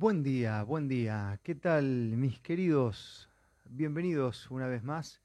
[0.00, 1.38] Buen día, buen día.
[1.42, 3.28] ¿Qué tal, mis queridos?
[3.66, 5.20] Bienvenidos una vez más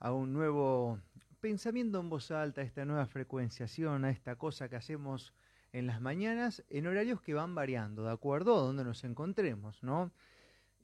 [0.00, 0.98] a un nuevo
[1.38, 5.32] pensamiento en voz alta, a esta nueva frecuenciación, a esta cosa que hacemos
[5.72, 10.10] en las mañanas en horarios que van variando, de acuerdo a donde nos encontremos, ¿no?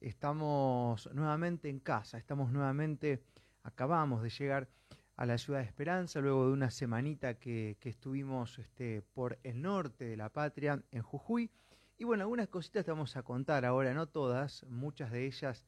[0.01, 3.25] Estamos nuevamente en casa, estamos nuevamente,
[3.65, 4.69] acabamos de llegar
[5.17, 9.61] a la ciudad de Esperanza, luego de una semanita que, que estuvimos este, por el
[9.61, 11.51] norte de la patria, en Jujuy,
[11.99, 15.67] y bueno, algunas cositas te vamos a contar ahora, no todas, muchas de ellas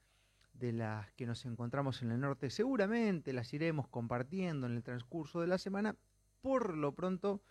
[0.54, 5.40] de las que nos encontramos en el norte, seguramente las iremos compartiendo en el transcurso
[5.40, 5.96] de la semana.
[6.40, 7.42] Por lo pronto,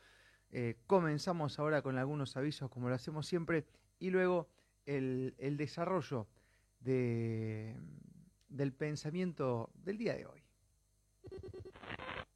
[0.52, 3.66] eh, comenzamos ahora con algunos avisos como lo hacemos siempre
[4.00, 4.48] y luego
[4.86, 6.30] el, desarrollo
[6.80, 7.76] de,
[8.48, 10.42] del pensamiento del día de hoy.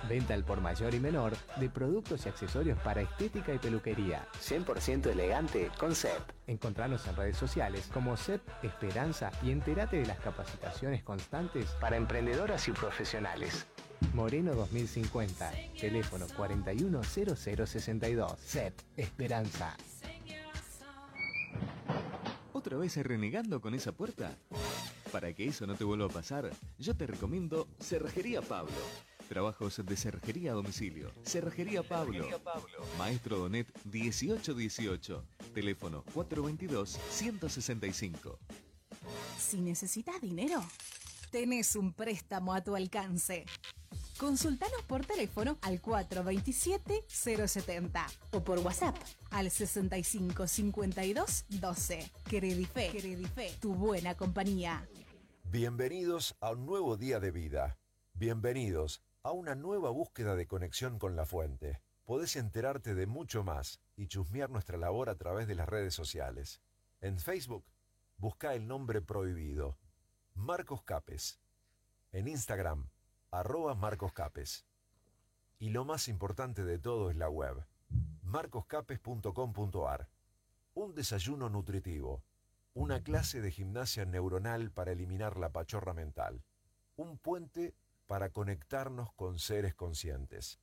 [0.08, 4.27] Venta al por mayor y menor de productos y accesorios para estética y peluquería.
[4.41, 6.20] 100% elegante con CEP.
[6.47, 12.67] Encontranos en redes sociales como CEP Esperanza y entérate de las capacitaciones constantes para emprendedoras
[12.69, 13.67] y profesionales.
[14.14, 18.39] Moreno 2050, teléfono 410062.
[18.39, 19.77] CEP Esperanza.
[22.53, 24.36] ¿Otra vez renegando con esa puerta?
[25.11, 28.73] Para que eso no te vuelva a pasar, yo te recomiendo Cerrajería Pablo.
[29.33, 31.11] Trabajos de cerrajería a domicilio.
[31.23, 32.29] Cerrajería Pablo.
[32.98, 35.25] Maestro Donet 1818.
[35.55, 38.37] Teléfono 422-165.
[39.39, 40.63] Si necesitas dinero,
[41.31, 43.47] tenés un préstamo a tu alcance.
[44.19, 48.99] Consultanos por teléfono al 427-070 o por WhatsApp
[49.31, 52.13] al 65 52 12.
[52.25, 54.87] Credife, Credife, tu buena compañía.
[55.45, 57.79] Bienvenidos a un nuevo día de vida.
[58.13, 61.80] Bienvenidos a una nueva búsqueda de conexión con la fuente.
[62.05, 66.60] Podés enterarte de mucho más y chusmear nuestra labor a través de las redes sociales.
[67.00, 67.64] En Facebook,
[68.16, 69.78] busca el nombre prohibido,
[70.34, 71.40] Marcos Capes.
[72.10, 72.90] En Instagram,
[73.30, 74.66] arroba Marcos Capes.
[75.60, 77.64] Y lo más importante de todo es la web,
[78.22, 80.08] marcoscapes.com.ar.
[80.74, 82.24] Un desayuno nutritivo,
[82.74, 86.42] una clase de gimnasia neuronal para eliminar la pachorra mental,
[86.96, 87.77] un puente
[88.07, 90.61] para conectarnos con seres conscientes.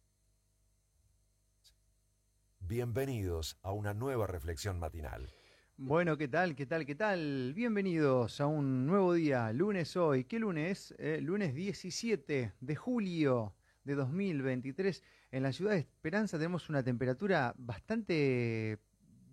[2.59, 5.29] Bienvenidos a una nueva reflexión matinal.
[5.77, 6.55] Bueno, ¿qué tal?
[6.55, 6.85] ¿Qué tal?
[6.85, 7.53] ¿Qué tal?
[7.55, 10.25] Bienvenidos a un nuevo día, lunes hoy.
[10.25, 10.93] ¿Qué lunes?
[10.99, 15.01] Eh, lunes 17 de julio de 2023.
[15.31, 18.77] En la ciudad de Esperanza tenemos una temperatura bastante,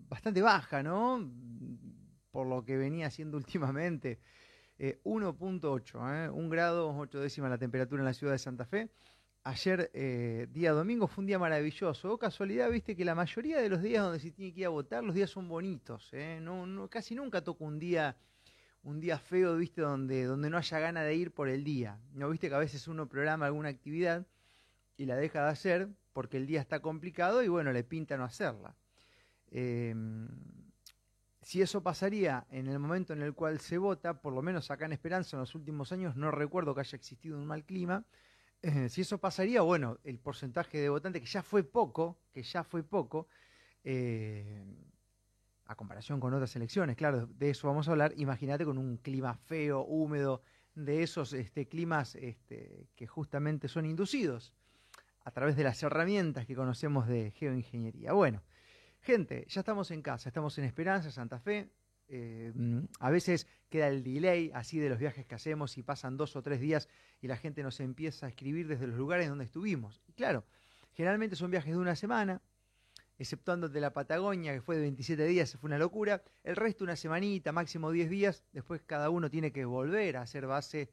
[0.09, 1.28] bastante baja, ¿no?
[2.31, 4.21] Por lo que venía haciendo últimamente.
[4.78, 6.31] Eh, 1.8, ¿eh?
[6.31, 8.91] un grado, 8 décimas la temperatura en la ciudad de Santa Fe.
[9.42, 12.12] Ayer, eh, día domingo, fue un día maravilloso.
[12.12, 14.70] Oh, casualidad, viste que la mayoría de los días donde se tiene que ir a
[14.70, 16.09] votar, los días son bonitos.
[16.12, 16.41] ¿eh?
[16.42, 18.16] No, casi nunca toco un día,
[18.82, 21.98] un día feo, viste, donde, donde no haya ganas de ir por el día.
[22.12, 24.26] ¿No viste que a veces uno programa alguna actividad
[24.97, 28.25] y la deja de hacer porque el día está complicado y bueno, le pinta no
[28.25, 28.75] hacerla.
[29.53, 29.94] Eh,
[31.47, 34.87] si eso pasaría en el momento en el cual se vota, por lo menos acá
[34.87, 38.05] en Esperanza en los últimos años no recuerdo que haya existido un mal clima,
[38.62, 42.65] eh, si eso pasaría, bueno, el porcentaje de votantes que ya fue poco, que ya
[42.65, 43.29] fue poco,
[43.85, 44.65] eh,
[45.67, 49.37] a comparación con otras elecciones, claro, de eso vamos a hablar, imagínate con un clima
[49.37, 50.43] feo, húmedo,
[50.75, 54.53] de esos este, climas este, que justamente son inducidos
[55.23, 58.15] a través de las herramientas que conocemos de geoingeniería.
[58.15, 58.43] Bueno,
[59.06, 61.70] gente, ya estamos en casa, estamos en Esperanza, Santa Fe.
[62.08, 62.53] Eh,
[62.99, 66.43] a veces queda el delay así de los viajes que hacemos y pasan dos o
[66.43, 66.88] tres días
[67.20, 70.03] y la gente nos empieza a escribir desde los lugares donde estuvimos.
[70.08, 70.44] Y claro,
[70.93, 72.43] generalmente son viajes de una semana,
[73.17, 76.23] exceptuando de la Patagonia, que fue de 27 días, fue una locura.
[76.43, 80.49] El resto una semanita, máximo 10 días, después cada uno tiene que volver a hacer
[80.49, 80.91] base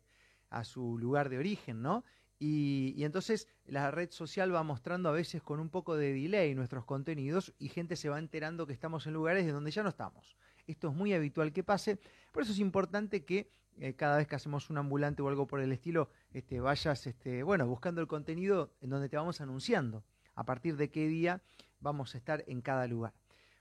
[0.52, 2.04] a su lugar de origen, ¿no?
[2.46, 6.86] Y, entonces la red social va mostrando a veces con un poco de delay nuestros
[6.86, 10.36] contenidos y gente se va enterando que estamos en lugares de donde ya no estamos.
[10.68, 12.00] Esto es muy habitual que pase,
[12.32, 15.60] por eso es importante que eh, cada vez que hacemos un ambulante o algo por
[15.60, 20.04] el estilo, este, vayas este, bueno, buscando el contenido en donde te vamos anunciando
[20.36, 21.42] a partir de qué día
[21.80, 23.14] vamos a estar en cada lugar.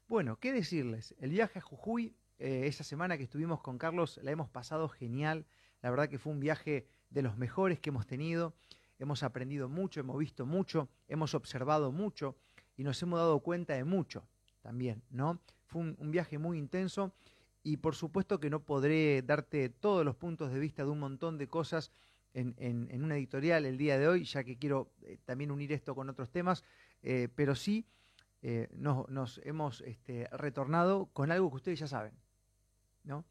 [0.09, 1.15] Bueno, ¿qué decirles?
[1.19, 5.47] El viaje a Jujuy, eh, esa semana que estuvimos con Carlos, la hemos pasado genial.
[5.81, 8.55] La verdad que fue un viaje de los mejores que hemos tenido.
[9.03, 12.37] Hemos aprendido mucho, hemos visto mucho, hemos observado mucho
[12.77, 14.29] y nos hemos dado cuenta de mucho
[14.61, 15.41] también, ¿no?
[15.67, 17.13] Fue un, viaje muy intenso
[17.65, 21.37] y por supuesto que no podré darte todos los puntos de vista de un montón
[21.37, 21.91] de cosas
[22.33, 25.97] en, en, una editorial el día de hoy, ya que quiero eh, también unir esto
[25.97, 26.63] con otros temas,
[27.03, 27.85] eh, pero sí
[28.41, 32.15] eh, nos, nos, hemos este, retornado con algo que ustedes ya saben,
[33.03, 33.25] ¿no?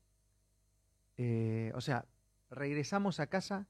[1.75, 2.03] o sea,
[2.49, 3.67] regresamos a casa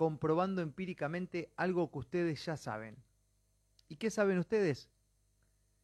[0.00, 2.96] comprobando empíricamente algo que ustedes ya saben.
[3.86, 4.88] ¿Y qué saben ustedes?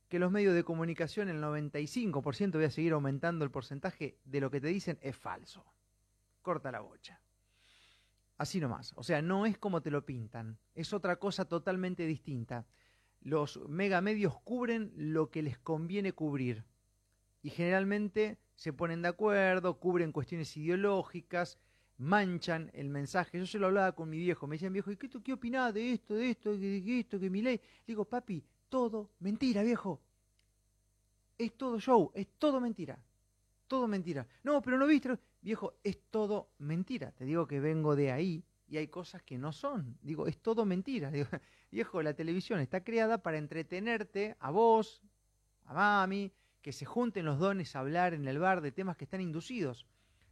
[0.08, 4.50] que los medios de comunicación, el 95%, voy a seguir aumentando el porcentaje de lo
[4.50, 5.66] que te dicen, es falso.
[6.40, 7.20] Corta la bocha.
[8.38, 8.94] Así nomás.
[8.96, 10.56] O sea, no es como te lo pintan.
[10.74, 12.64] Es otra cosa totalmente distinta.
[13.20, 16.64] Los megamedios cubren lo que les conviene cubrir.
[17.42, 21.58] Y generalmente se ponen de acuerdo, cubren cuestiones ideológicas,
[21.98, 23.38] manchan el mensaje.
[23.38, 24.46] Yo se lo hablaba con mi viejo.
[24.46, 27.31] Me decían, viejo, ¿y qué, tú, qué opinás de esto, de esto, de esto, que
[27.31, 27.60] mi ley?
[27.87, 30.00] digo, papi, todo mentira, viejo.
[31.38, 32.98] Es todo show, es todo mentira.
[33.69, 34.26] Todo mentira.
[34.44, 35.19] No, pero no viste.
[35.40, 37.12] Viejo, es todo mentira.
[37.12, 39.96] Te digo que vengo de ahí y hay cosas que no son.
[40.02, 41.10] Digo, es todo mentira.
[41.70, 45.02] viejo, la televisión está creada para entretenerte a vos,
[45.64, 46.32] a mami,
[46.62, 49.87] que se junten los dones a hablar en el bar de temas que están inducidos.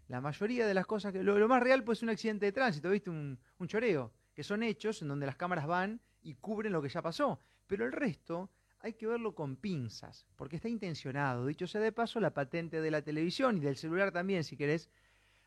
[0.08, 1.22] La mayoría de las cosas que.
[1.22, 3.10] Lo, más real, pues, es un accidente de tránsito, ¿viste?
[3.10, 4.12] Un, un choreo.
[4.34, 7.40] Que son hechos en donde las cámaras van y cubren lo que ya pasó.
[7.66, 11.46] Pero el resto hay que verlo con pinzas, porque está intencionado.
[11.46, 14.90] Dicho sea de paso, la patente de la televisión y del celular también, si querés,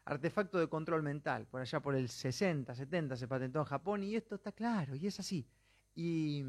[0.06, 1.45] artefacto de control mental.
[1.45, 5.06] Por allá por el 60, 70 se patentó en Japón y esto está claro, y
[5.06, 5.45] es así.
[5.94, 6.44] Y,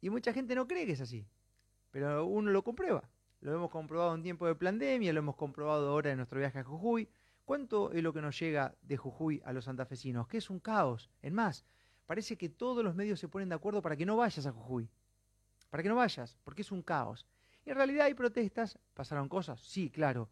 [0.00, 1.26] y mucha gente no cree que es así,
[1.90, 3.08] pero uno lo comprueba.
[3.40, 6.64] Lo hemos comprobado en tiempo de pandemia, lo hemos comprobado ahora en nuestro viaje a
[6.64, 7.08] Jujuy.
[7.46, 10.26] ¿Cuánto es lo que nos llega de Jujuy a los santafesinos?
[10.26, 11.08] Que es un caos.
[11.22, 11.64] En más,
[12.04, 14.90] parece que todos los medios se ponen de acuerdo para que no vayas a Jujuy.
[15.70, 17.24] Para que no vayas, porque es un caos.
[17.64, 20.28] Y en realidad hay protestas, pasaron cosas, sí, claro.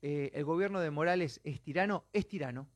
[0.00, 2.68] Eh, el gobierno de Morales es tirano, es tirano.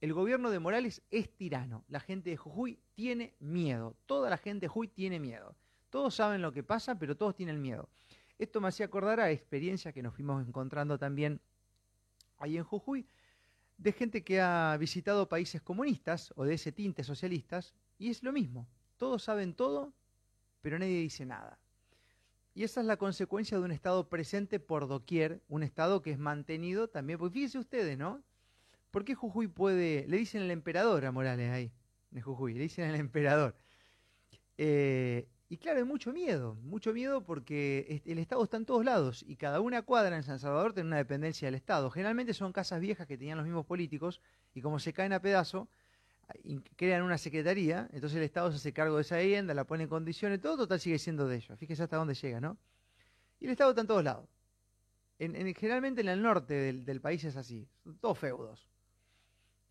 [0.00, 1.84] El gobierno de Morales es tirano.
[1.88, 3.94] La gente de Jujuy tiene miedo.
[4.06, 5.54] Toda la gente de Jujuy tiene miedo.
[5.90, 7.90] Todos saben lo que pasa, pero todos tienen miedo.
[8.38, 11.42] Esto me hacía acordar a experiencias que nos fuimos encontrando también
[12.42, 13.06] ahí en Jujuy,
[13.78, 18.32] de gente que ha visitado países comunistas o de ese tinte socialistas, y es lo
[18.32, 18.66] mismo.
[18.96, 19.92] Todos saben todo,
[20.60, 21.58] pero nadie dice nada.
[22.54, 26.18] Y esa es la consecuencia de un Estado presente por doquier, un Estado que es
[26.18, 28.22] mantenido también, porque fíjense ustedes, ¿no?
[28.90, 31.72] ¿Por qué Jujuy puede, le dicen al emperador a Morales ahí,
[32.12, 33.56] en Jujuy, le dicen al emperador?
[34.58, 39.22] Eh, y claro, hay mucho miedo, mucho miedo porque el Estado está en todos lados
[39.28, 41.90] y cada una cuadra en San Salvador tiene una dependencia del Estado.
[41.90, 44.22] Generalmente son casas viejas que tenían los mismos políticos
[44.54, 45.68] y como se caen a pedazo,
[46.76, 49.90] crean una secretaría, entonces el Estado se hace cargo de esa vivienda, la pone en
[49.90, 51.58] condiciones, todo total sigue siendo de ellos.
[51.58, 52.56] Fíjese hasta dónde llega, ¿no?
[53.38, 54.26] Y el Estado está en todos lados.
[55.18, 58.70] En, generalmente en el norte del, del país es así, son todos feudos.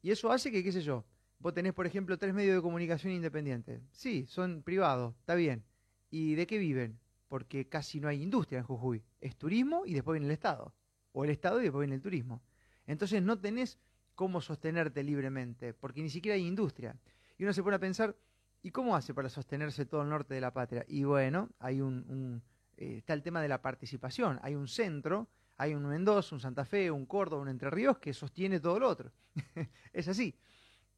[0.04, 1.06] Y eso hace que, qué sé yo,
[1.40, 3.82] vos tenés, por ejemplo, tres medios de comunicación independientes.
[3.92, 5.64] Sí, son privados, está bien
[6.12, 7.00] ¿Y de qué viven?
[7.30, 9.02] Porque casi no hay industria en Jujuy.
[9.22, 10.76] Es turismo y después viene el Estado.
[11.14, 12.44] O el Estado y después viene el turismo.
[12.86, 13.80] Entonces no tenés
[14.14, 16.98] cómo sostenerte libremente, porque ni siquiera hay industria.
[17.38, 18.16] Y uno se pone a pensar,
[18.62, 20.86] ¿y cómo hace para sostenerse todo el norte de la patria?
[20.88, 22.44] Y bueno, hay un,
[22.76, 24.38] eh, está el tema de la participación.
[24.44, 28.14] Hay un centro, hay un Mendoza, un Santa Fe, un Córdoba, un Entre Ríos que
[28.14, 29.14] sostiene todo lo otro.
[29.94, 30.36] es así.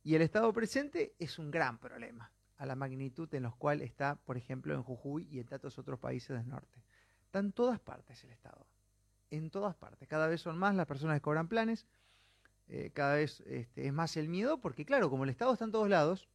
[0.03, 4.15] Y el Estado presente es un gran problema a la magnitud en los cual está,
[4.15, 6.81] por ejemplo, en Jujuy y en tantos otros países del norte.
[7.25, 8.65] Está en todas partes el Estado,
[9.31, 10.07] en todas partes.
[10.07, 11.87] Cada vez son más las personas que cobran planes,
[12.67, 15.71] eh, cada vez este, es más el miedo, porque claro, como el Estado está en
[15.71, 16.29] todos lados,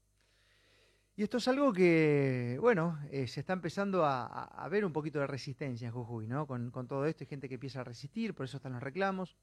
[1.19, 5.27] y esto es algo que, bueno, eh, se está empezando a, ver un poquito de
[5.27, 6.47] resistencia en Jujuy, ¿no?
[6.47, 9.37] Con, todo esto hay gente que empieza a resistir, por eso están los reclamos,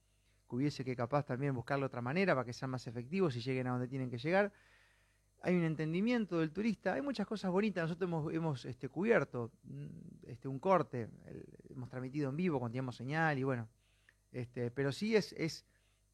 [0.49, 3.67] que hubiese que capaz también buscarle otra manera para que sean más efectivos y lleguen
[3.67, 4.53] a donde tienen que llegar
[5.41, 9.85] hay un entendimiento del turista, hay muchas cosas bonitas, nosotros hemos, hemos este, cubierto mm,
[10.27, 11.09] este, un corte,
[11.69, 13.69] hemos transmitido en vivo cuando teníamos señal y bueno,
[14.31, 15.65] este, pero sí es, es,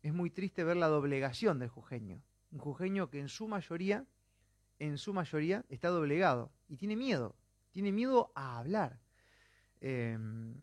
[0.02, 4.06] es muy triste ver la doblegación del jujeño, un jujeño que en su mayoría
[4.82, 7.36] en su mayoría, está doblegado y tiene miedo.
[7.70, 9.00] Tiene miedo a hablar.
[9.80, 10.60] Em,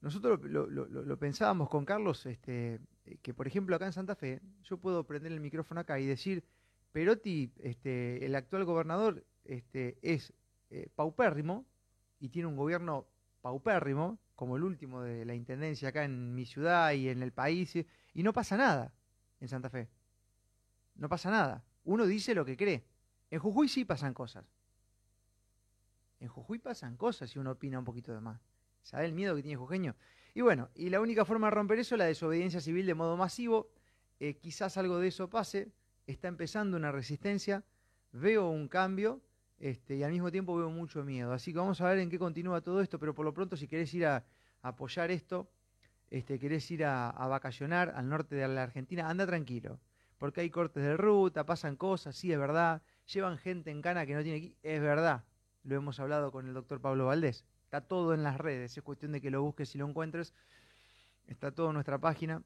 [0.00, 2.80] nosotros lo, pensábamos con Carlos, este,
[3.20, 6.42] que por ejemplo acá en Santa Fe, yo puedo prender el micrófono acá y decir,
[6.92, 10.32] Perotti, este, el actual gobernador, este, es
[10.70, 11.66] eh, paupérrimo
[12.18, 13.06] y tiene un gobierno
[13.40, 17.76] paupérrimo, como el último de la intendencia acá en mi ciudad y en el país,
[17.76, 18.92] y no pasa nada
[19.40, 19.88] en Santa Fe.
[20.94, 21.64] No pasa nada.
[21.84, 22.84] Uno dice lo que cree.
[23.30, 24.44] En Jujuy sí pasan cosas.
[26.20, 28.40] En Jujuy pasan cosas si uno opina un poquito de más.
[28.82, 29.96] ¿Sabe el miedo que tiene Jujeño?
[30.34, 33.16] Y bueno, y la única forma de romper eso es la desobediencia civil de modo
[33.16, 33.70] masivo.
[34.18, 35.72] Eh, quizás algo de eso pase.
[36.10, 37.62] Está empezando una resistencia.
[38.10, 39.20] Veo un cambio
[39.60, 41.32] este, y al mismo tiempo veo mucho miedo.
[41.32, 42.98] Así que vamos a ver en qué continúa todo esto.
[42.98, 44.24] Pero por lo pronto, si querés ir a,
[44.60, 45.48] apoyar esto,
[46.10, 49.78] este, querés ir a, vacacionar al norte de la Argentina, anda tranquilo
[50.18, 54.14] porque hay cortes de ruta, pasan cosas, sí, es verdad, llevan gente en cana que
[54.14, 55.24] no tiene aquí, es verdad,
[55.64, 59.12] lo hemos hablado con el doctor Pablo Valdés, está todo en las redes, es cuestión
[59.12, 60.34] de que lo busques y lo encuentres,
[61.26, 62.42] está todo en nuestra página,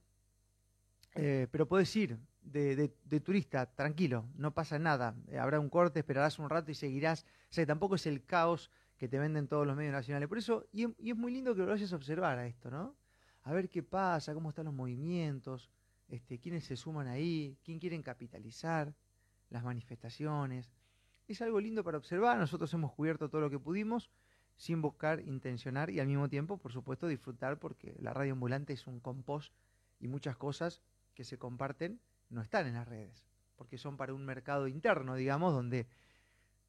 [1.16, 6.38] eh, pero puedes ir de, turista, tranquilo, no pasa nada, eh, habrá un corte, esperarás
[6.38, 9.76] un rato y seguirás, o sea, tampoco es el caos que te venden todos los
[9.76, 12.46] medios nacionales, por eso, y, y es muy lindo que lo vayas a observar a
[12.46, 12.94] esto, ¿no?
[13.42, 15.70] A ver qué pasa, cómo están los movimientos,
[16.08, 18.94] este, quiénes se suman ahí, quién quieren capitalizar,
[19.50, 20.72] las manifestaciones.
[21.26, 24.10] Es algo lindo para observar, nosotros hemos cubierto todo lo que pudimos
[24.56, 28.86] sin buscar intencionar y al mismo tiempo, por supuesto, disfrutar porque la radio ambulante es
[28.86, 29.52] un compost
[29.98, 30.82] y muchas cosas
[31.14, 32.00] que se comparten
[32.34, 33.24] no están en las redes,
[33.56, 35.86] porque son para un mercado interno, digamos, donde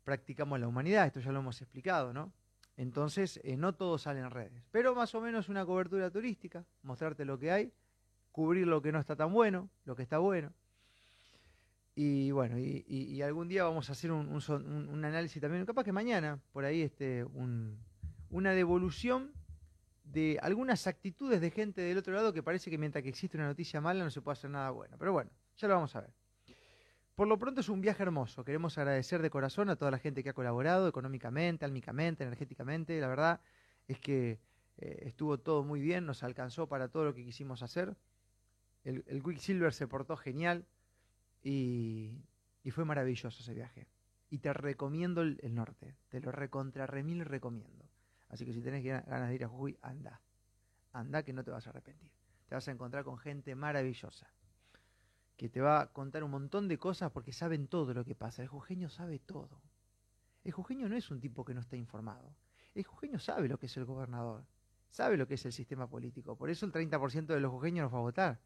[0.03, 2.31] practicamos la humanidad, esto ya lo hemos explicado, ¿no?
[2.77, 7.25] Entonces, eh, no todo sale en redes, pero más o menos una cobertura turística, mostrarte
[7.25, 7.73] lo que hay,
[8.31, 10.53] cubrir lo que no está tan bueno, lo que está bueno.
[11.97, 16.65] Y bueno, y, algún día vamos a hacer un, análisis también, capaz que mañana, por
[16.65, 17.25] ahí, este,
[18.29, 19.31] una devolución
[20.03, 23.47] de algunas actitudes de gente del otro lado que parece que mientras que existe una
[23.47, 24.97] noticia mala no se puede hacer nada bueno.
[24.99, 26.13] Pero bueno, ya lo vamos a ver.
[27.15, 28.43] Por lo pronto es un viaje hermoso.
[28.43, 32.99] Queremos agradecer de corazón a toda la gente que ha colaborado económicamente, almicamente, energéticamente.
[32.99, 33.39] La verdad
[33.87, 34.41] es que
[34.77, 37.95] eh, estuvo todo muy bien, nos alcanzó para todo lo que quisimos hacer.
[38.83, 40.65] El, el Quicksilver se portó genial
[41.41, 42.21] y,
[42.71, 43.87] fue maravilloso ese viaje.
[44.29, 47.85] Y te recomiendo el, norte, te lo recontra remil recomiendo.
[48.27, 50.19] Así que si tenés ganas de ir a Jujuy, anda.
[50.91, 52.11] Anda que no te vas a arrepentir.
[52.49, 54.27] Te vas a encontrar con gente maravillosa
[55.37, 58.41] que te va a contar un montón de cosas porque saben todo lo que pasa.
[58.41, 59.61] El jujeño sabe todo.
[60.43, 62.35] El jujeño no es un tipo que no está informado.
[62.73, 64.45] El jujeño sabe lo que es el gobernador,
[64.89, 66.35] sabe lo que es el sistema político.
[66.35, 68.39] Por eso el 30% de los jujeños nos va a votar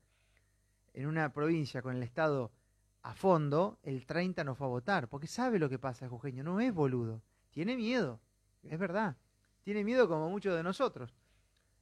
[0.93, 2.51] en una provincia con el Estado
[3.01, 6.43] a fondo, el 30 no fue a votar, porque sabe lo que pasa el jujeño,
[6.43, 8.19] no es boludo, tiene miedo,
[8.63, 9.17] es verdad,
[9.62, 11.15] tiene miedo como muchos de nosotros.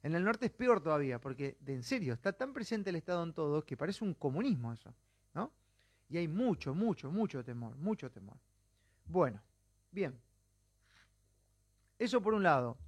[0.02, 3.22] En el norte es peor todavía, porque de en serio, está tan presente el Estado
[3.24, 4.94] en todo que parece un comunismo eso,
[5.34, 5.52] ¿no?
[6.08, 8.36] Y hay mucho, mucho, mucho temor, mucho temor.
[9.06, 9.42] Bueno,
[9.90, 10.18] bien.
[11.98, 12.78] Eso por un lado.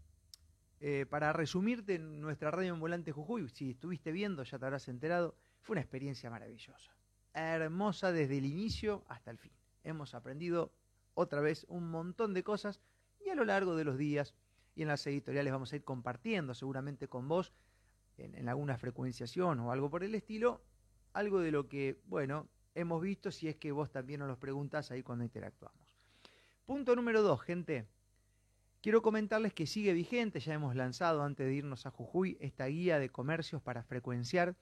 [0.83, 5.75] Eh, para resumirte nuestra radio ambulante Jujuy, si estuviste viendo ya te habrás enterado, fue
[5.75, 6.97] una experiencia maravillosa,
[7.35, 9.52] hermosa desde el inicio hasta el fin.
[9.85, 10.73] Hemos aprendido
[11.12, 12.81] otra vez un montón de cosas
[13.21, 14.35] y a lo largo de los días
[14.74, 17.52] y en las editoriales vamos a ir compartiendo seguramente con vos
[18.16, 20.62] en, alguna frecuenciación o algo por el estilo,
[21.12, 24.90] algo de lo que, bueno, hemos visto si es que vos también nos lo preguntás
[24.90, 25.96] ahí cuando interactuamos.
[26.66, 27.86] Punto número dos, gente.
[28.80, 32.98] Quiero comentarles que sigue vigente, ya hemos lanzado antes de irnos a Jujuy esta guía
[32.98, 34.56] de comercios para frecuenciar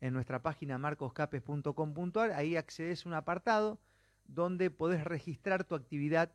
[0.00, 2.32] en nuestra página marcoscapes.com.ar.
[2.32, 3.80] Ahí accedes a un apartado
[4.26, 6.32] donde podés registrar tu actividad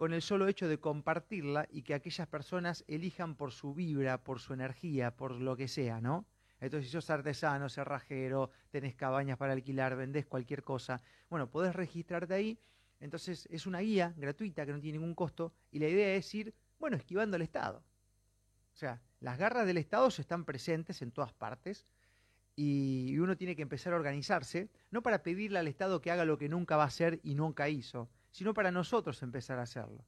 [0.00, 4.40] con el solo hecho de compartirla y que aquellas personas elijan por su vibra, por
[4.40, 6.24] su energía, por lo que sea, ¿no?
[6.58, 12.32] Entonces, si sos artesano, cerrajero, tenés cabañas para alquilar, vendés cualquier cosa, bueno, podés registrarte
[12.32, 12.58] ahí.
[12.98, 16.54] Entonces, es una guía gratuita que no tiene ningún costo y la idea es ir,
[16.78, 17.84] bueno, esquivando el Estado.
[18.72, 21.84] O sea, las garras del Estado están presentes en todas partes
[22.56, 26.38] y uno tiene que empezar a organizarse, no para pedirle al Estado que haga lo
[26.38, 30.04] que nunca va a hacer y nunca hizo, sino para nosotros empezar a hacerlo.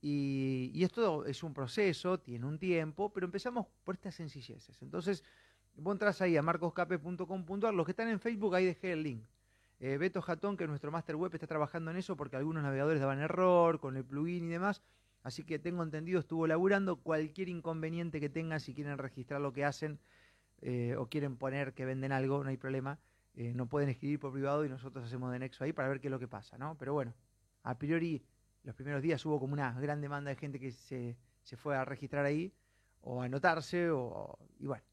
[0.00, 4.82] Y, esto es un proceso, tiene un tiempo, pero empezamos por estas sencilleces.
[4.82, 5.22] Entonces,
[5.76, 9.24] vos entras ahí a marcoscape.com.ar, los que están en Facebook, ahí dejé el link.
[9.78, 13.00] Eh, Beto Jatón, que es nuestro master web, está trabajando en eso porque algunos navegadores
[13.00, 14.82] daban error con el plugin y demás.
[15.22, 16.96] Así que tengo entendido, estuvo laburando.
[16.96, 20.00] Cualquier inconveniente que tengan, si quieren registrar lo que hacen,
[20.62, 22.98] eh, o quieren poner que venden algo, no hay problema.
[23.34, 26.08] Eh, no pueden escribir por privado y nosotros hacemos de nexo ahí para ver qué
[26.08, 26.76] es lo que pasa, ¿no?
[26.78, 27.14] Pero bueno,
[27.62, 28.24] A priori,
[28.62, 31.16] los primeros días hubo como una gran demanda de gente que se,
[31.56, 32.52] fue a registrar ahí
[33.00, 34.84] o a anotarse, o, y bueno,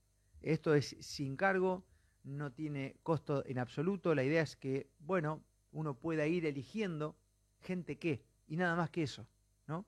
[0.42, 1.84] esto es sin cargo,
[2.24, 7.16] no tiene costo en absoluto, la idea es que, bueno, uno pueda ir eligiendo
[7.62, 9.28] gente que, y nada más que eso,
[9.68, 9.86] ¿no?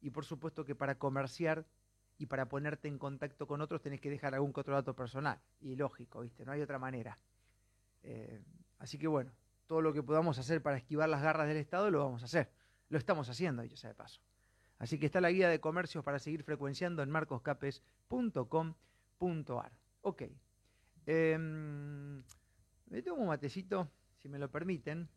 [0.00, 1.66] Y por supuesto que para comerciar
[2.18, 5.40] y para ponerte en contacto con otros tenés que dejar algún otro dato personal.
[5.60, 6.44] Y lógico, ¿viste?
[6.44, 7.18] No hay otra manera.
[8.02, 8.40] Eh,
[8.78, 9.32] así que bueno,
[9.68, 12.50] todo lo que podamos hacer para esquivar las garras del Estado lo vamos a hacer.
[12.88, 14.20] Lo estamos haciendo, dicho sea de paso.
[14.78, 19.72] Así que está la guía de comercios para seguir frecuenciando en marcoscapes.com.ar.
[20.00, 20.22] Ok.
[21.06, 22.24] Em,
[22.86, 25.08] me tomo un matecito, si me lo permiten.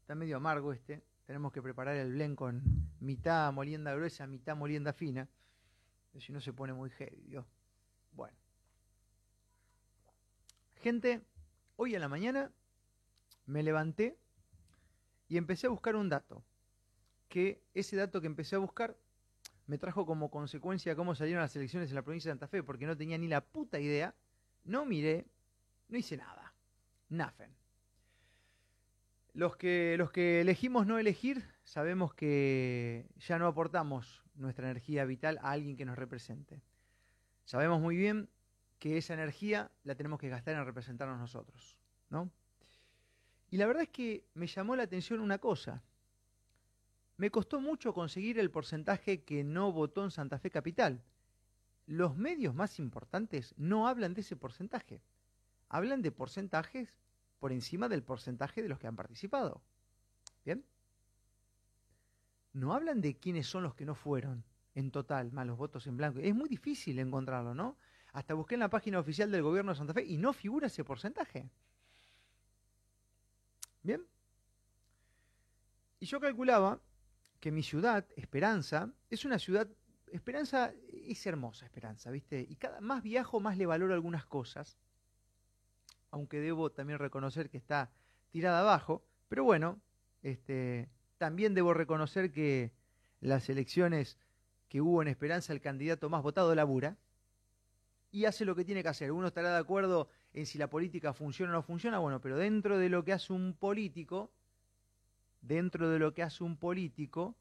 [0.00, 2.60] Está medio amargo este tenemos que preparar el blend con
[2.98, 5.28] mitad molienda gruesa, mitad molienda fina.
[6.18, 7.38] Si no se pone muy heavy,
[8.10, 8.36] Bueno.
[10.82, 11.24] Gente,
[11.82, 12.52] hoy a la mañana
[13.46, 14.18] me levanté
[15.28, 16.44] y empecé a buscar un dato.
[17.30, 18.98] Que ese dato que empecé a buscar
[19.66, 22.84] me trajo como consecuencia cómo salieron las elecciones en la provincia de Santa Fe, porque
[22.84, 24.14] no tenía ni la puta idea.
[24.64, 25.26] No miré,
[25.88, 26.52] no hice nada.
[27.08, 27.56] Nothing.
[29.32, 35.38] Los que, los que elegimos no elegir, sabemos que ya no aportamos nuestra energía vital
[35.38, 36.60] a alguien que nos represente.
[37.46, 38.28] Sabemos muy bien
[38.80, 41.76] que esa energía la tenemos que gastar en representarnos nosotros,
[42.08, 42.32] ¿no?
[43.50, 45.82] Y la verdad es que me llamó la atención una cosa.
[47.18, 51.04] Me costó mucho conseguir el porcentaje que no votó en Santa Fe Capital.
[51.86, 55.02] Los medios más importantes no hablan de ese porcentaje.
[55.68, 56.96] Hablan de porcentajes
[57.38, 59.62] por encima del porcentaje de los que han participado.
[60.44, 60.64] ¿Bien?
[62.54, 64.44] No hablan de quiénes son los que no fueron
[64.74, 66.20] en total, más los votos en blanco.
[66.20, 67.76] Es muy difícil encontrarlo, ¿no?
[68.12, 70.84] Hasta busqué en la página oficial del gobierno de Santa Fe y no figura ese
[70.84, 71.48] porcentaje.
[73.82, 74.04] ¿Bien?
[76.00, 76.80] Y yo calculaba
[77.40, 79.68] que mi ciudad, Esperanza, es una ciudad,
[80.12, 82.46] Esperanza es hermosa, Esperanza, ¿viste?
[82.48, 84.78] Y cada más viajo, más le valoro algunas cosas
[86.10, 87.90] aunque debo también reconocer que está
[88.30, 89.80] tirada abajo, pero bueno,
[90.22, 92.72] este, también debo reconocer que
[93.20, 94.18] las elecciones
[94.68, 96.96] que hubo en Esperanza, el candidato más votado labura
[98.12, 99.12] y hace lo que tiene que hacer.
[99.12, 102.78] Uno estará de acuerdo en si la política funciona o no funciona, bueno, pero dentro
[102.78, 104.30] de lo que hace un político,
[105.40, 107.36] dentro de lo que hace un político,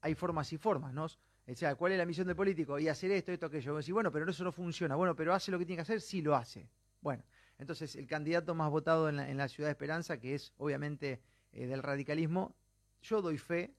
[0.00, 1.04] hay formas y formas, ¿no?
[1.04, 2.78] O sea, ¿cuál es la misión del político?
[2.78, 3.78] Y hacer esto, esto, aquello.
[3.80, 4.96] Y bueno, pero eso no funciona.
[4.96, 6.68] Bueno, pero hace lo que tiene que hacer, sí lo hace.
[7.00, 7.22] Bueno,
[7.58, 11.20] entonces el candidato más votado en la, ciudad de Esperanza, que es obviamente
[11.52, 12.56] eh, del radicalismo,
[13.02, 13.74] yo doy fe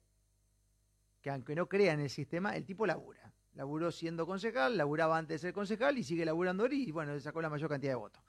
[1.21, 3.33] que aunque no crea en el sistema, el tipo labura.
[3.57, 7.41] Laburó siendo concejal, laburaba antes de ser concejal y sigue laburando ahora y bueno, sacó
[7.41, 8.23] la mayor cantidad de votos.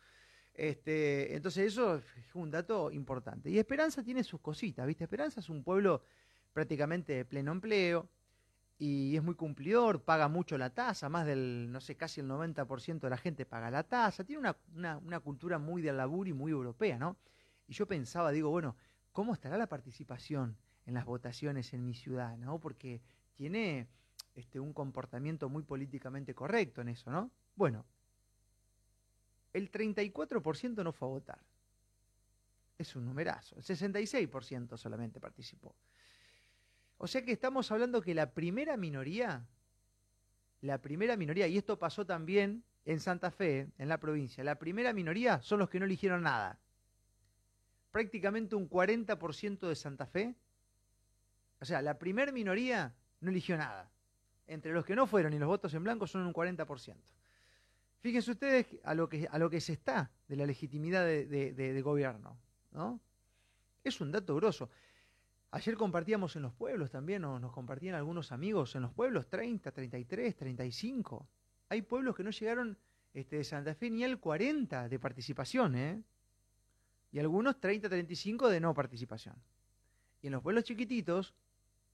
[0.55, 3.51] Este, entonces eso es un dato importante.
[3.51, 5.05] Y Esperanza tiene sus cositas, ¿viste?
[5.05, 6.03] Esperanza es un pueblo
[6.53, 8.09] prácticamente de pleno empleo,
[8.79, 13.01] y es muy cumplidor, paga mucho la tasa, más del, no sé, casi el 90%
[13.01, 14.41] de la gente paga la tasa, tiene
[14.73, 17.17] una, una, cultura muy de laburo y muy europea, ¿no?
[17.67, 18.77] Y yo pensaba, digo, bueno,
[19.13, 22.61] ¿cómo estará la participación en las votaciones en mi ciudad, ¿no?
[22.61, 23.03] Porque
[23.35, 23.89] tiene
[24.39, 27.33] este, un comportamiento muy políticamente correcto en eso, ¿no?
[27.57, 27.85] Bueno,
[29.53, 31.41] el 34% no fue a votar.
[32.79, 33.57] Es un numerazo.
[33.57, 35.75] El 66% solamente participó.
[36.99, 39.45] O sea que estamos hablando que la primera minoría,
[40.61, 44.93] la primera minoría, y esto pasó también en Santa Fe, en la provincia, la primera
[44.93, 46.61] minoría son los que no eligieron nada.
[47.91, 50.37] Prácticamente un 40% de Santa Fe,
[51.61, 53.91] o sea, la primera minoría no eligió nada.
[54.49, 56.97] Entre los que no fueron y los votos en blanco son un 40%.
[58.01, 62.37] Fíjense ustedes a lo que, se está de la legitimidad de, de gobierno.
[62.73, 63.01] ¿no?
[63.85, 64.71] Es un dato grosso.
[65.51, 69.73] Ayer compartíamos en los pueblos también, o nos compartían algunos amigos en los pueblos, 30,
[69.73, 71.27] 33, 35.
[71.71, 72.77] Hay pueblos que no llegaron
[73.15, 76.03] este, de Santa Fe ni al 40 de participación, ¿eh?
[77.11, 79.37] Y algunos 30, 35 de no participación.
[80.21, 81.35] Y en los pueblos chiquititos,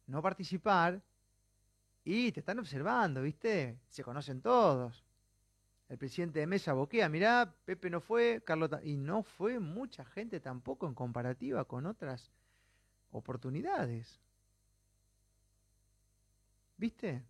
[0.08, 1.00] no participar,
[2.04, 3.78] y te están observando, ¿viste?
[3.88, 5.04] Se conocen todos.
[5.88, 8.70] El presidente de mesa boquea, mirá, Pepe no fue, Carlos...
[8.82, 12.30] Y no fue mucha gente tampoco en comparativa con otras
[13.10, 14.20] oportunidades.
[16.76, 17.22] ¿Viste?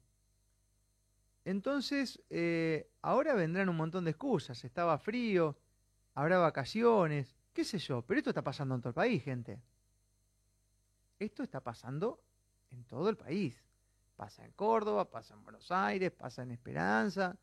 [1.45, 4.65] Entonces, eh, ahora vendrán un montón de excusas.
[4.65, 5.57] Estaba frío,
[6.15, 8.03] habrá vacaciones, qué sé yo.
[8.03, 9.61] Pero esto está pasando en todo el país, gente.
[11.19, 12.21] Esto está pasando
[12.71, 13.64] en todo el país.
[14.17, 17.37] Pasa en Córdoba, pasa en Buenos Aires, pasa en Esperanza.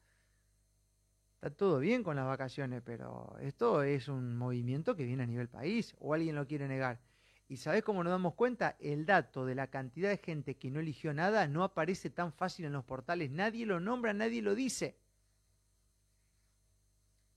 [1.36, 5.50] Está todo bien con las vacaciones, pero esto es un movimiento que viene a nivel
[5.50, 7.00] país o alguien lo quiere negar.
[7.48, 8.78] ¿Y sabes cómo nos damos cuenta?
[8.80, 12.66] El dato de la cantidad de gente que no eligió nada no aparece tan fácil
[12.66, 13.30] en los portales.
[13.30, 14.96] Nadie lo nombra, nadie lo dice.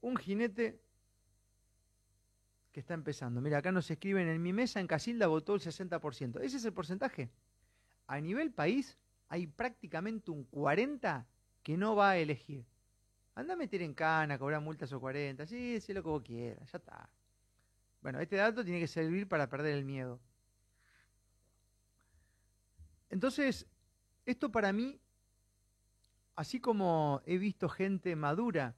[0.02, 0.80] Un jinete
[2.70, 3.40] que está empezando.
[3.40, 6.40] Mira, acá nos escriben, en mi mesa en Casilda votó el 60%.
[6.42, 7.30] Ese es el porcentaje.
[8.06, 11.24] A nivel país hay prácticamente un 40%
[11.62, 12.64] que no va a elegir.
[13.34, 15.46] Anda a meter en cana, cobrar multas o 40.
[15.46, 17.10] Sí, sí, lo que vos quieras, ya está.
[18.00, 20.20] Bueno, este dato tiene que servir para perder el miedo.
[23.08, 23.66] Entonces,
[24.26, 25.00] esto para mí,
[26.36, 28.76] así como he visto gente madura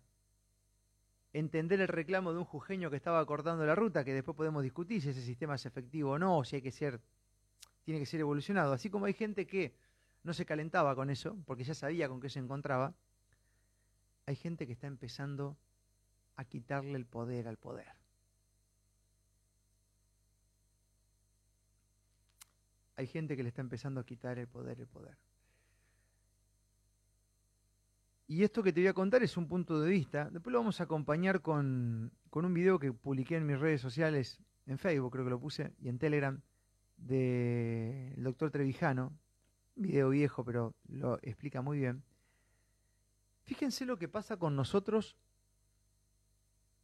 [1.32, 5.02] entender el reclamo de un jujeño que estaba cortando la ruta, que después podemos discutir
[5.02, 7.00] si ese sistema es efectivo o no, si hay que ser,
[7.82, 8.72] tiene que ser evolucionado.
[8.72, 9.74] Así como hay gente que
[10.26, 12.92] no se calentaba con eso, porque ya sabía con qué se encontraba,
[14.26, 15.56] hay gente que está empezando
[16.34, 17.86] a quitarle el poder al poder.
[22.96, 25.16] Hay gente que le está empezando a quitar el poder al poder.
[28.26, 30.28] Y esto que te voy a contar es un punto de vista.
[30.30, 34.78] Después lo vamos a acompañar con, un video que publiqué en mis redes sociales, en
[34.78, 36.40] Facebook creo que lo puse, y en Telegram,
[36.96, 39.16] del doctor Trevijano.
[39.76, 42.02] Video viejo, pero lo explica muy bien.
[43.44, 45.16] Fíjense lo que pasa con nosotros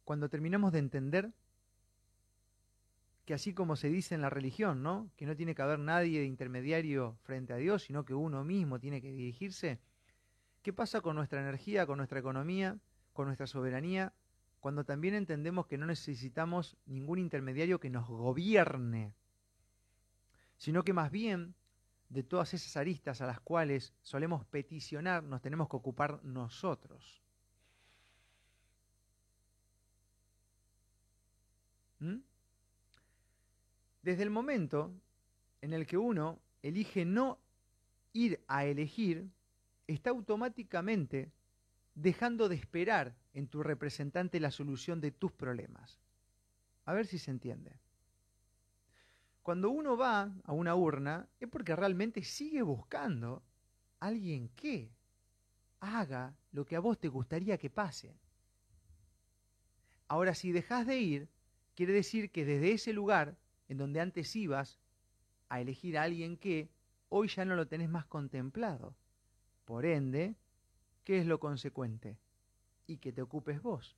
[0.05, 1.33] cuando terminamos de entender
[3.25, 5.09] que así como se dice en la religión, ¿no?
[5.15, 8.79] Que no tiene que haber nadie de intermediario frente a Dios, sino que uno mismo
[8.79, 9.79] tiene que dirigirse
[10.63, 12.79] ¿Qué pasa con nuestra energía, con nuestra economía,
[13.11, 14.13] con nuestra soberanía,
[14.61, 19.13] cuando también entendemos que no necesitamos ningún intermediario que nos gobierne,
[20.55, 21.53] sino que más bien
[22.13, 27.23] de todas esas aristas a las cuales solemos peticionar nos tenemos que ocupar nosotros?
[31.99, 32.19] ¿Mm?
[34.03, 34.93] Desde el momento
[35.61, 37.39] en el que uno elige no
[38.11, 39.27] ir a elegir,
[39.87, 41.31] está automáticamente
[41.95, 45.99] dejando de esperar en tu representante la solución de tus problemas.
[46.85, 47.82] A ver si se entiende.
[49.43, 53.43] Cuando uno va a una urna es porque realmente sigue buscando
[53.99, 54.89] alguien que
[55.81, 58.15] haga lo que a vos te gustaría que pase.
[60.07, 61.29] Ahora, si dejas de ir,
[61.75, 63.35] quiere decir que desde ese lugar
[63.67, 64.79] en donde antes ibas
[65.49, 66.69] a elegir a alguien que,
[67.09, 68.95] hoy ya no lo tenés más contemplado.
[69.65, 70.35] Por ende,
[71.03, 72.17] ¿qué es lo consecuente?
[72.87, 73.97] Y que te ocupes vos.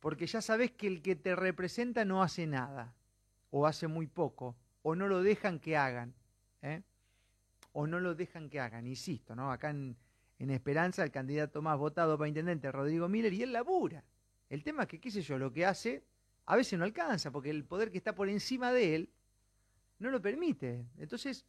[0.00, 2.94] Porque ya sabes que el que te representa no hace nada,
[3.50, 6.14] o hace muy poco, o no lo dejan que hagan.
[6.62, 6.82] ¿eh?
[7.72, 9.52] O no lo dejan que hagan, insisto, ¿no?
[9.52, 9.96] Acá en,
[10.38, 14.02] Esperanza el candidato más votado para intendente Rodrigo Miller y él labura.
[14.48, 16.02] El tema es que, qué sé yo, lo que hace
[16.46, 19.10] a veces no alcanza, porque el poder que está por encima de él
[19.98, 20.86] no lo permite.
[20.96, 21.44] Entonces,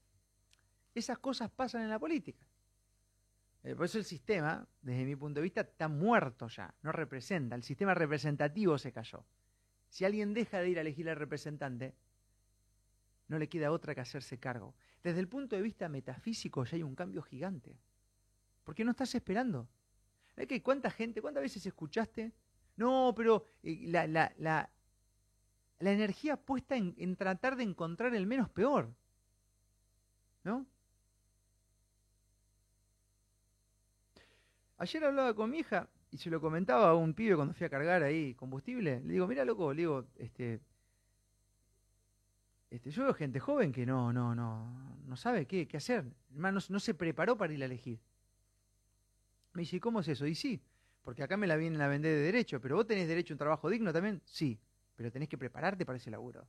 [0.94, 2.46] esas cosas pasan en la política.
[3.64, 7.56] Eh, por eso el sistema, desde mi punto de vista, está muerto ya, no representa.
[7.56, 9.24] El sistema representativo se cayó.
[9.92, 11.94] Si alguien deja de ir a elegir al representante,
[13.28, 14.74] no le queda otra que hacerse cargo.
[15.04, 17.78] Desde el punto de vista metafísico ya hay un cambio gigante.
[18.64, 19.68] Porque no estás esperando.
[20.38, 22.32] ¿Hay que cuánta gente, cuántas veces escuchaste?
[22.78, 24.70] No, pero eh, la, la, la,
[25.82, 28.96] energía puesta en, en tratar de encontrar el menos peor.
[30.46, 30.66] ¿No?
[34.78, 37.70] Ayer hablaba con mi hija y se lo comentaba a un pibe cuando fui a
[37.70, 39.02] cargar ahí combustible.
[39.02, 40.60] Le digo, mira, loco, le digo, este,
[42.70, 46.06] este, yo veo gente joven que no, no, no, no sabe qué, qué hacer.
[46.32, 48.00] Hermano, no, se preparó para ir a elegir.
[49.54, 50.28] Me dice, ¿cómo es eso?
[50.28, 50.62] Y sí,
[51.02, 53.40] porque acá me la vienen a vender de derecho, pero vos tenés derecho a un
[53.40, 54.60] trabajo digno también, sí,
[54.96, 56.46] pero tenés que prepararte para ese laburo.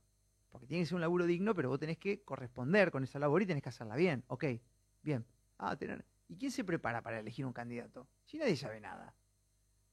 [0.49, 3.41] Porque tiene que ser un laburo digno, pero vos tenés que corresponder con esa labor
[3.41, 4.23] y tenés que hacerla bien.
[4.27, 4.45] Ok,
[5.01, 5.25] bien.
[5.57, 6.05] Ah, tener.
[6.27, 8.07] ¿Y quién se prepara para elegir un candidato?
[8.25, 9.15] Si nadie sabe nada.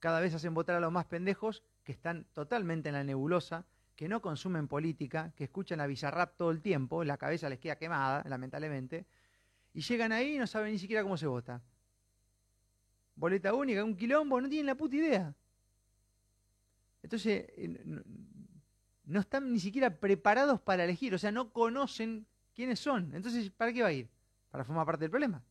[0.01, 4.09] Cada vez hacen votar a los más pendejos que están totalmente en la nebulosa, que
[4.09, 8.25] no consumen política, que escuchan a Bizarrap todo el tiempo, la cabeza les queda quemada,
[8.27, 9.07] lamentablemente,
[9.75, 11.63] y llegan ahí y no saben ni siquiera cómo se vota.
[13.15, 15.35] Boleta única, un quilombo, no tienen la puta idea.
[17.03, 18.03] Entonces, eh,
[19.05, 23.15] no están ni siquiera preparados para elegir, o sea, no conocen quiénes son.
[23.15, 24.09] Entonces, ¿para qué va a ir?
[24.51, 25.43] Para formar parte del problema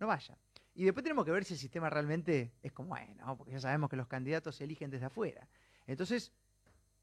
[0.00, 0.36] no vaya.
[0.74, 3.36] Y después tenemos que ver si el sistema realmente es como es, ¿no?
[3.36, 5.48] Porque ya sabemos que los candidatos se eligen desde afuera.
[5.86, 6.32] Entonces,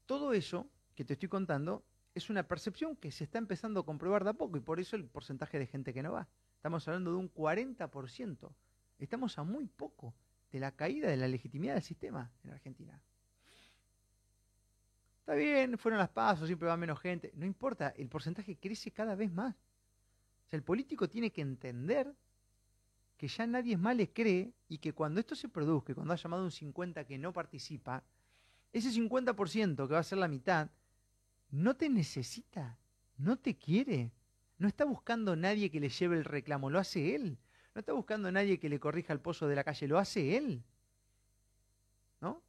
[0.06, 4.24] todo eso que te estoy contando es una percepción que se está empezando a comprobar
[4.24, 6.26] de a poco y por eso el porcentaje de gente que no va.
[6.56, 8.50] Estamos hablando de un 40%.
[8.98, 10.14] Estamos a muy poco
[10.50, 13.00] de la caída de la legitimidad del sistema en Argentina.
[15.20, 17.30] Está bien, fueron las pasos, siempre va menos gente.
[17.36, 19.54] No importa, el porcentaje crece cada vez más.
[19.54, 22.12] O sea, el político tiene que entender
[23.18, 26.44] que ya nadie más le cree y que cuando esto se produzca, cuando ha llamado
[26.44, 28.04] un 50 que no participa,
[28.72, 30.70] ese 50% que va a ser la mitad,
[31.50, 32.78] no te necesita,
[33.16, 34.12] no te quiere,
[34.56, 37.38] no está buscando nadie que le lleve el reclamo, lo hace él.
[37.74, 40.62] No está buscando nadie que le corrija el pozo de la calle, lo hace él.
[42.20, 42.40] ¿No?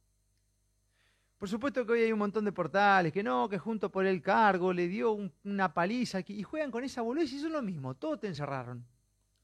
[1.36, 4.22] Por supuesto que hoy hay un montón de portales que no, que junto por el
[4.22, 8.20] cargo le dio una paliza y juegan con esa boludez y es lo mismo, todos
[8.20, 8.84] te encerraron.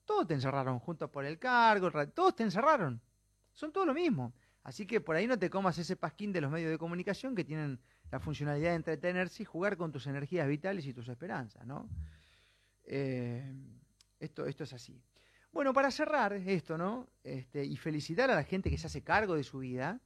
[0.06, 3.02] Todos te encerraron, junto por el cargo, todos te encerraron.
[3.52, 4.32] Son todo lo mismo.
[4.62, 7.44] Así que por ahí no te comas ese pasquín de los medios de comunicación que
[7.44, 7.78] tienen
[8.10, 11.88] la funcionalidad de entretenerse y jugar con tus energías vitales y tus esperanzas, ¿no?
[12.84, 13.52] Eh,
[14.20, 15.02] esto, esto es así.
[15.52, 17.08] Bueno, para cerrar esto, ¿no?
[17.24, 20.00] Este, y felicitar a la gente que se hace cargo de su vida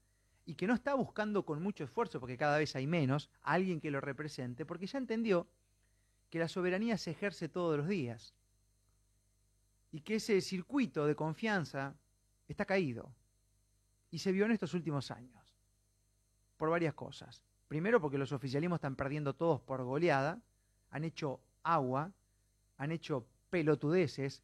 [0.46, 3.80] y que no está buscando con mucho esfuerzo, porque cada vez hay menos, a alguien
[3.80, 5.48] que lo represente, porque ya entendió
[6.30, 8.34] que la soberanía se ejerce todos los días
[9.92, 11.94] y que ese circuito de confianza
[12.48, 13.12] está caído.
[14.10, 15.54] Y se vio en estos últimos años,
[16.56, 17.42] por varias cosas.
[17.68, 20.40] Primero porque los oficialismos están perdiendo todos por goleada,
[20.90, 22.12] han hecho agua,
[22.76, 24.42] han hecho pelotudeces,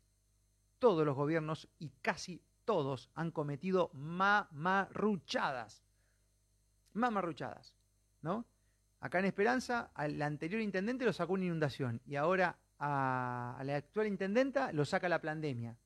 [0.78, 5.82] todos los gobiernos y casi todos han cometido mamarruchadas.
[6.92, 7.74] Mamarruchadas,
[8.22, 8.44] ¿no?
[9.00, 14.06] Acá en Esperanza, al anterior intendente lo sacó una inundación y ahora a, la actual
[14.06, 15.76] intendenta lo saca la pandemia.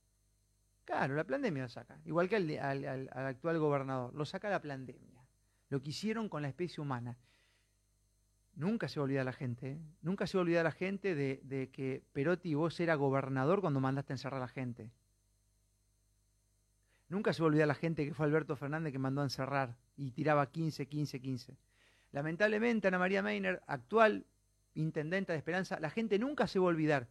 [0.85, 1.99] Claro, la pandemia lo saca.
[2.05, 5.25] Igual que al, actual gobernador, lo saca la pandemia.
[5.69, 7.17] Lo que hicieron con la especie humana.
[8.57, 9.81] Nunca se va a olvidar la gente, ¿eh?
[10.03, 14.13] nunca se va a olvidar la gente de, que Perotti vos era gobernador cuando mandaste
[14.13, 14.91] a encerrar a la gente.
[17.09, 19.77] Nunca se va a olvidar la gente que fue Alberto Fernández que mandó a encerrar
[19.97, 21.57] y tiraba 15, 15, 15.
[22.13, 24.27] Lamentablemente, Ana María Meiner, actual
[24.75, 27.09] intendenta de Esperanza, la gente nunca se va a olvidar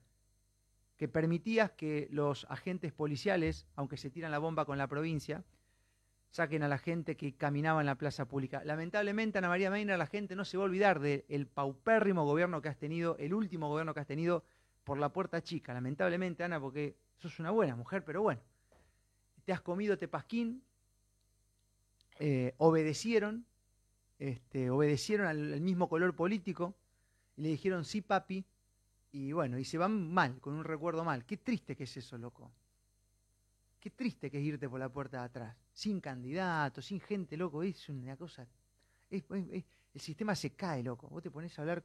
[0.97, 5.45] que permitías que los agentes policiales, aunque se tiran la bomba con la provincia,
[6.29, 8.61] saquen a la gente que caminaba en la plaza pública.
[8.65, 12.69] Lamentablemente, Ana María Meiner, la gente no se va a olvidar del paupérrimo gobierno que
[12.69, 14.43] has tenido, el último gobierno que has tenido
[14.83, 15.73] por la puerta chica.
[15.73, 18.41] Lamentablemente, Ana, porque sos una buena mujer, pero bueno,
[19.45, 20.63] te has comido tepasquín,
[22.19, 23.45] eh, obedecieron,
[24.19, 26.75] este, obedecieron al mismo color político,
[27.39, 28.45] y le dijeron sí, papi,
[29.13, 31.25] y bueno, y se van mal, con un recuerdo mal.
[31.25, 32.51] Qué triste que es eso, loco.
[33.79, 37.63] Qué triste que es irte por la puerta de atrás, sin candidatos, sin gente, loco.
[37.63, 38.45] Es una cosa.
[39.09, 39.63] el
[39.95, 41.07] sistema se cae, loco.
[41.07, 41.81] Vos te pones a hablar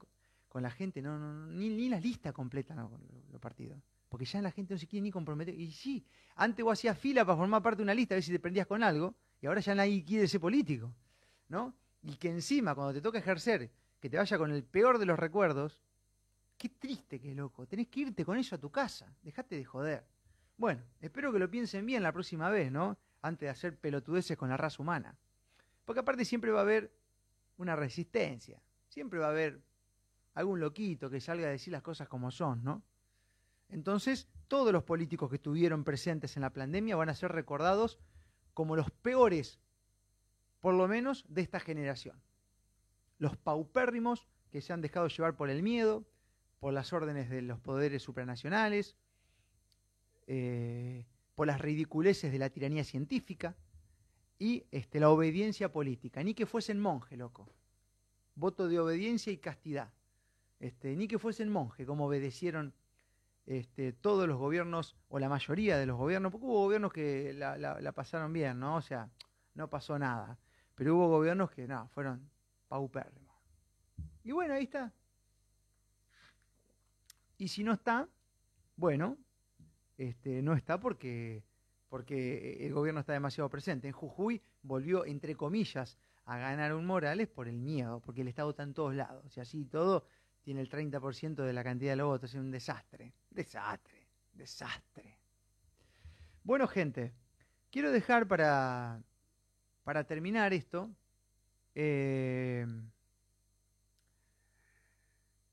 [0.49, 2.90] con, la gente, no, no, ni, ni, la lista completa no,
[3.31, 3.79] los partidos.
[4.09, 5.55] Porque ya la gente no se quiere ni comprometer.
[5.55, 8.33] Y sí, antes vos hacías fila para formar parte de una lista, a ver si
[8.33, 10.93] te prendías con algo, y ahora ya nadie quiere ser político.
[11.49, 11.73] ¿No?
[12.03, 13.71] Y que encima, cuando te toca ejercer
[14.05, 15.81] que te vaya con el peor de los recuerdos,
[16.59, 17.67] qué triste que loco.
[17.67, 19.11] Tenés que irte con eso a tu casa.
[19.23, 20.07] Dejate de joder.
[20.59, 22.99] Bueno, espero que lo piensen bien la próxima vez, ¿no?
[23.23, 25.17] Antes de hacer pelotudeces con la raza humana.
[25.87, 26.93] Porque aparte siempre va a haber
[27.57, 28.61] una resistencia.
[28.88, 29.62] Siempre va a haber
[30.35, 32.83] algún loquito que salga a decir las cosas como son, ¿no?
[33.71, 37.99] Entonces, todos los políticos que estuvieron presentes en la pandemia van a ser recordados
[38.53, 39.61] como los peores,
[40.61, 42.21] por lo menos, de esta generación
[43.25, 46.05] los paupérrimos que se han dejado llevar por el miedo,
[46.61, 48.97] por las órdenes de los poderes supranacionales,
[50.27, 53.57] eh, por las ridiculeces de la tiranía científica
[54.39, 56.23] y este, la obediencia política.
[56.23, 57.49] Ni que fuesen monje, loco.
[58.35, 59.91] Voto de obediencia y castidad.
[60.61, 62.75] Este, ni que fuesen monje, como obedecieron
[63.47, 67.57] este, todos los gobiernos, o la mayoría de los gobiernos, porque hubo gobiernos que la,
[67.57, 68.77] la pasaron bien, ¿no?
[68.77, 69.11] O sea,
[69.55, 70.39] no pasó nada.
[70.75, 72.34] Pero hubo gobiernos que, no, fueron
[72.75, 73.33] paupérrimo.
[74.25, 74.93] Y bueno, ahí está.
[77.39, 78.09] Y si no está,
[78.75, 79.17] bueno,
[79.97, 81.45] este, no está porque,
[81.89, 83.87] porque el gobierno está demasiado presente.
[83.87, 88.51] En Jujuy volvió, entre comillas, a ganar un Morales por el miedo, porque el Estado
[88.51, 89.37] está en todos lados.
[89.37, 90.05] Y así todo
[90.43, 92.35] tiene el 30% de la cantidad de los votos.
[92.35, 95.17] Es un desastre, desastre, desastre.
[96.43, 97.15] Bueno, gente,
[97.71, 99.01] quiero dejar para,
[99.85, 100.91] para terminar esto
[101.75, 102.67] eh,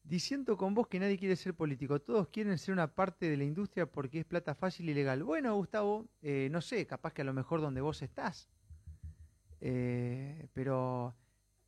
[0.04, 3.46] diciendo con vos que nadie quiere ser político, todos quieren ser una parte de la
[3.46, 5.24] industria porque es plata fácil y legal.
[5.24, 8.50] Bueno, Gustavo, eh, no sé, capaz que a lo mejor donde vos estás.
[9.62, 11.16] Eh, pero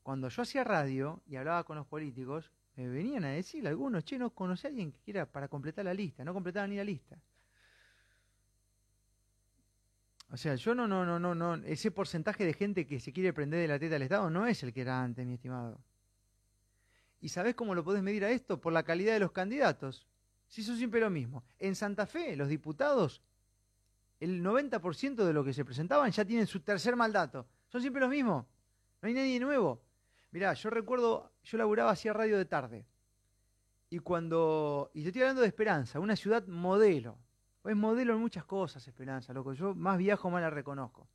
[0.02, 4.18] cuando yo hacía radio y hablaba con los políticos, me venían a decir algunos, che,
[4.18, 7.18] no conocí a alguien que quiera para completar la lista, no completaban ni la lista.
[10.34, 11.54] O sea, yo no, no, no, no, no.
[11.64, 14.64] Ese porcentaje de gente que se quiere prender de la teta al Estado no es
[14.64, 15.80] el que era antes, mi estimado.
[17.22, 18.60] ¿Y sabés cómo lo podés medir a esto?
[18.60, 20.08] Por la calidad de los candidatos.
[20.48, 21.44] Si son siempre lo mismo.
[21.60, 23.22] En Santa Fe, los diputados,
[24.20, 27.46] el 90% de lo que se presentaban ya tienen su tercer mandato.
[27.68, 28.44] Son siempre los mismos.
[29.04, 29.84] No hay nadie nuevo.
[30.32, 32.88] Mirá, yo recuerdo, yo laburaba hacía radio de tarde.
[33.92, 34.90] Y cuando.
[34.96, 37.20] Y te estoy hablando de Esperanza, una ciudad modelo.
[37.64, 39.54] Es modelo en muchas cosas, Esperanza, loco.
[39.54, 41.08] Yo más viajo, más la reconozco.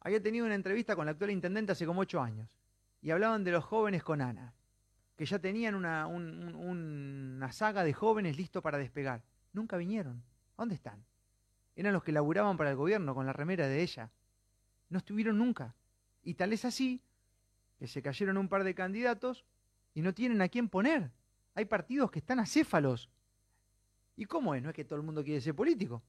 [0.00, 2.58] Había tenido una entrevista con la actual intendente hace como ocho años.
[3.00, 4.54] Y hablaban de los jóvenes con Ana.
[5.16, 9.22] Que ya tenían una, una saga de jóvenes listos para despegar.
[9.52, 10.22] Nunca vinieron.
[10.56, 11.04] ¿Dónde están?
[11.74, 14.10] Eran los que laburaban para el gobierno con la remera de ella.
[14.88, 15.74] No estuvieron nunca.
[16.22, 17.02] Y tal es así
[17.78, 19.44] que se cayeron un par de candidatos
[19.94, 21.10] y no tienen a quién poner.
[21.54, 23.10] Hay partidos que están acéfalos
[24.16, 24.62] ¿Y cómo es?
[24.62, 26.02] No es que todo el mundo quiere ser político.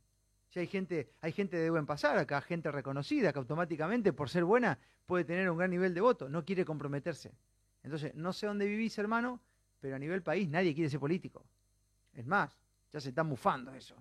[0.49, 4.43] Si hay gente, hay gente de buen pasar acá, gente reconocida que automáticamente por ser
[4.43, 7.33] buena puede tener un gran nivel de voto, no quiere comprometerse.
[7.81, 9.41] Entonces, no sé dónde vivís, hermano,
[9.79, 11.45] pero a nivel país nadie quiere ser político.
[12.13, 12.55] Es más,
[12.91, 13.95] ya se está mufando eso.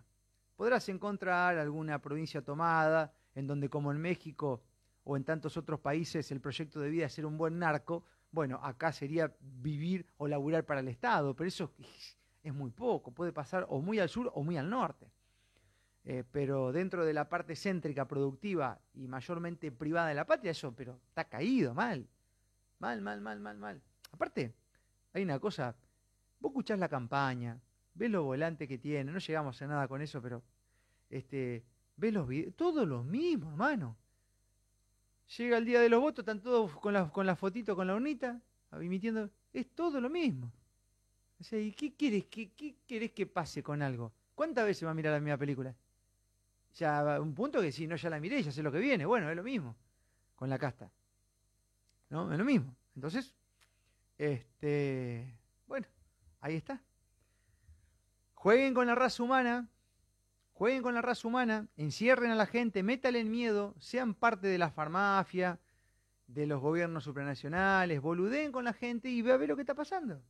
[0.55, 4.63] Podrás encontrar alguna provincia tomada en donde como en México
[5.05, 8.61] o en tantos otros países el proyecto de vida es ser un buen narco, bueno,
[8.63, 11.73] acá sería vivir o laburar para el Estado, pero eso
[12.43, 15.11] es muy poco, puede pasar o muy al sur o muy al norte.
[16.05, 20.75] Eh, pero dentro de la parte céntrica, productiva y mayormente privada de la patria, eso,
[20.75, 22.09] pero está caído, mal.
[22.81, 23.83] Mal, mal, mal, mal, mal.
[24.11, 24.53] Aparte,
[25.13, 25.77] hay una cosa,
[26.41, 27.61] vos escuchás la campaña,
[27.95, 30.43] ves los volantes que tiene, no llegamos a nada con eso, pero
[31.09, 31.65] este,
[31.97, 33.97] ves los videos, todo lo mismo, hermano.
[35.39, 37.95] Llega el día de los votos, están todos con la, con la fotito, con la
[37.95, 38.41] urnita,
[38.73, 40.53] emitiendo, es todo lo mismo.
[41.51, 42.51] ¿Y qué quieres, qué,
[42.87, 44.13] querés que pase con algo?
[44.35, 45.75] ¿Cuántas veces va a mirar la misma película?
[46.75, 49.05] Ya un punto que si no ya la miré, ya sé lo que viene.
[49.05, 49.77] Bueno, es lo mismo
[50.37, 50.91] con la casta.
[52.11, 52.33] ¿No?
[52.33, 52.75] Es lo mismo.
[52.95, 53.35] Entonces,
[54.19, 55.87] este, bueno,
[56.41, 56.81] ahí está.
[58.35, 59.69] Jueguen con la raza humana,
[60.53, 64.59] jueguen con la raza humana, encierren a la gente, métale en miedo, sean parte de
[64.59, 65.61] la farmacia,
[66.27, 69.75] de los gobiernos supranacionales, boludeen con la gente y ve a ver lo que está
[69.75, 70.23] pasando.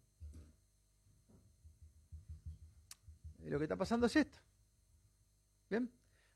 [3.50, 4.38] Lo que está pasando es esto.
[5.68, 5.90] Bien,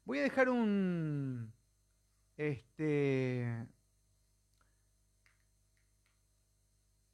[0.05, 1.53] voy a dejar un,
[2.37, 3.67] este,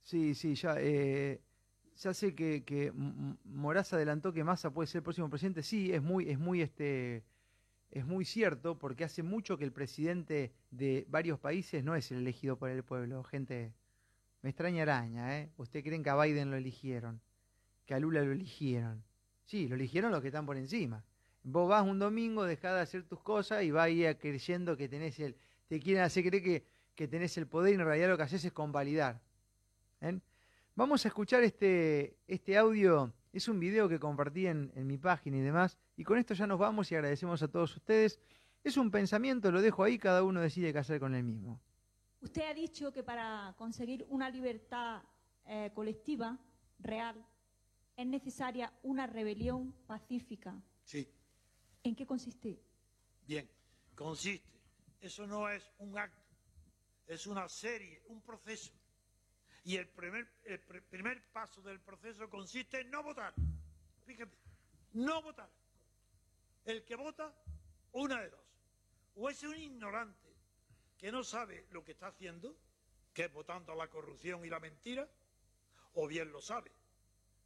[0.02, 1.40] sí, sí, ya, eh,
[1.96, 5.62] ya sé que, que Moraz adelantó que Massa puede ser el próximo presidente.
[5.62, 7.24] Sí, es muy, es muy, este,
[7.90, 12.18] es muy cierto, porque hace mucho que el presidente de varios países no es el
[12.18, 13.22] elegido por el pueblo.
[13.22, 13.74] Gente,
[14.42, 15.52] me extraña araña, ¿eh?
[15.56, 17.20] ¿Usted creen que a Biden lo eligieron?
[17.86, 19.04] Que a Lula lo eligieron.
[19.44, 21.04] Sí, lo eligieron los que están por encima.
[21.44, 25.18] Vos vas un domingo, dejás de hacer tus cosas y vas ahí creyendo que tenés
[25.18, 25.36] el.
[25.66, 28.44] Te quieren hacer creer que, que tenés el poder y en realidad lo que haces
[28.44, 29.20] es convalidar.
[30.74, 33.12] Vamos a escuchar este, este audio.
[33.32, 35.76] Es un video que compartí en, en mi página y demás.
[35.96, 38.18] Y con esto ya nos vamos y agradecemos a todos ustedes.
[38.64, 41.60] Es un pensamiento, lo dejo ahí, cada uno decide qué hacer con el mismo.
[42.20, 45.02] Usted ha dicho que para conseguir una libertad
[45.46, 46.38] eh, colectiva
[46.78, 47.16] real
[48.02, 50.60] es necesaria una rebelión pacífica.
[50.84, 51.08] Sí.
[51.84, 52.60] ¿En qué consiste?
[53.26, 53.48] Bien,
[53.94, 54.50] consiste.
[55.00, 56.20] Eso no es un acto,
[57.06, 58.72] es una serie, un proceso.
[59.64, 63.34] Y el primer, el primer paso del proceso consiste en no votar.
[64.04, 64.36] Fíjate,
[64.94, 65.50] no votar.
[66.64, 67.32] El que vota,
[67.92, 68.40] una de dos.
[69.14, 70.34] O es un ignorante
[70.98, 72.56] que no sabe lo que está haciendo,
[73.12, 75.08] que es votando a la corrupción y la mentira,
[75.94, 76.72] o bien lo sabe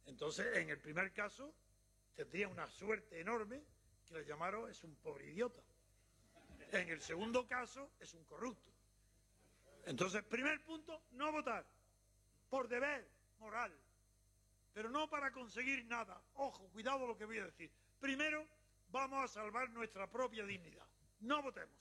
[0.07, 1.53] entonces, en el primer caso,
[2.15, 3.61] tendría una suerte enorme
[4.07, 5.61] que le llamaron es un pobre idiota.
[6.71, 8.71] En el segundo caso, es un corrupto.
[9.85, 11.65] Entonces, primer punto, no votar.
[12.49, 13.07] Por deber
[13.39, 13.77] moral.
[14.73, 16.21] Pero no para conseguir nada.
[16.35, 17.71] Ojo, cuidado lo que voy a decir.
[17.99, 18.47] Primero,
[18.89, 20.87] vamos a salvar nuestra propia dignidad.
[21.19, 21.75] No votemos.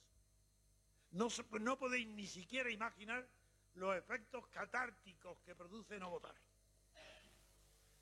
[1.13, 1.29] No,
[1.61, 3.27] no podéis ni siquiera imaginar
[3.75, 6.35] los efectos catárticos que produce no votar.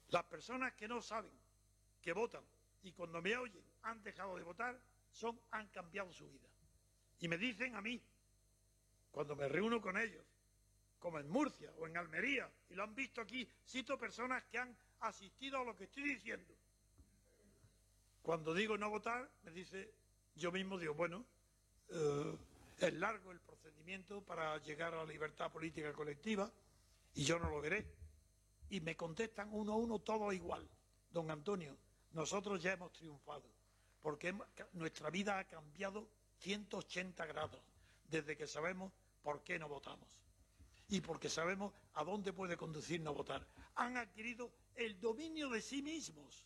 [0.08, 1.32] Las personas que no saben
[2.00, 2.44] que votan
[2.82, 4.78] y cuando me oyen han dejado de votar,
[5.10, 6.48] son, han cambiado su vida.
[7.20, 8.00] Y me dicen a mí,
[9.10, 10.24] cuando me reúno con ellos,
[10.98, 14.76] como en Murcia o en Almería, y lo han visto aquí, cito personas que han
[15.00, 16.54] asistido a lo que estoy diciendo.
[18.22, 19.92] Cuando digo no votar, me dice,
[20.34, 21.24] yo mismo digo, bueno,
[21.90, 22.36] eh,
[22.80, 26.50] es largo el procedimiento para llegar a la libertad política colectiva
[27.14, 28.03] y yo no lo veré
[28.70, 30.68] y me contestan uno a uno todo igual.
[31.10, 31.76] Don Antonio,
[32.12, 33.48] nosotros ya hemos triunfado,
[34.00, 34.34] porque
[34.72, 36.08] nuestra vida ha cambiado
[36.38, 37.60] 180 grados
[38.04, 38.92] desde que sabemos
[39.22, 40.08] por qué no votamos
[40.88, 43.46] y porque sabemos a dónde puede conducir no votar.
[43.76, 46.44] Han adquirido el dominio de sí mismos,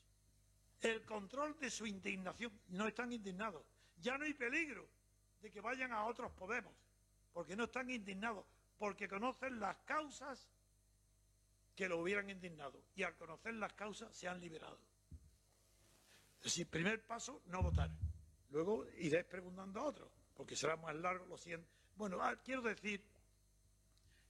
[0.80, 2.52] el control de su indignación.
[2.68, 3.64] No están indignados.
[3.96, 4.88] Ya no hay peligro
[5.40, 6.72] de que vayan a otros Podemos,
[7.32, 8.44] porque no están indignados,
[8.78, 10.48] porque conocen las causas
[11.78, 14.80] que lo hubieran indignado y al conocer las causas se han liberado.
[16.38, 17.88] Es decir, primer paso, no votar.
[18.50, 21.70] Luego iréis preguntando a otros, porque será más largo, lo siento.
[21.94, 23.00] Bueno, ah, quiero decir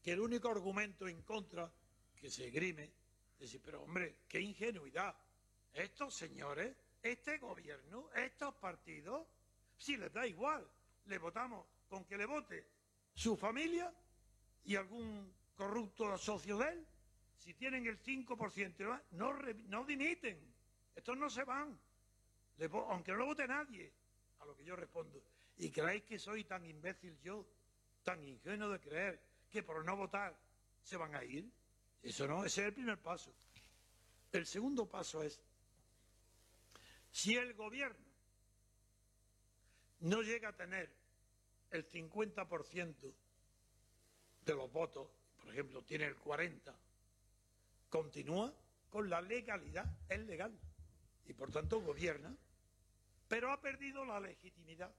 [0.02, 1.72] que el único argumento en contra
[2.14, 2.92] que se grime
[3.32, 5.16] es decir, pero hombre, qué ingenuidad.
[5.72, 9.26] Estos señores, este gobierno, estos partidos,
[9.78, 10.68] si les da igual,
[11.06, 12.66] le votamos con que le vote
[13.14, 13.90] su familia
[14.64, 16.86] y algún corrupto socio de él,
[17.38, 19.32] si tienen el 5%, no,
[19.68, 20.38] no dimiten,
[20.94, 21.78] estos no se van,
[22.88, 23.92] aunque no lo vote nadie,
[24.40, 25.22] a lo que yo respondo.
[25.56, 27.46] ¿Y creéis que soy tan imbécil yo,
[28.02, 29.20] tan ingenuo de creer
[29.50, 30.36] que por no votar
[30.82, 31.48] se van a ir?
[32.02, 33.34] Eso no, ese es el primer paso.
[34.32, 35.40] El segundo paso es,
[37.10, 38.06] si el gobierno
[40.00, 40.92] no llega a tener
[41.70, 43.14] el 50%
[44.44, 45.08] de los votos,
[45.40, 46.72] por ejemplo, tiene el 40%,
[47.88, 48.52] continúa
[48.88, 50.56] con la legalidad, es legal,
[51.26, 52.34] y por tanto gobierna,
[53.28, 54.92] pero ha perdido la legitimidad.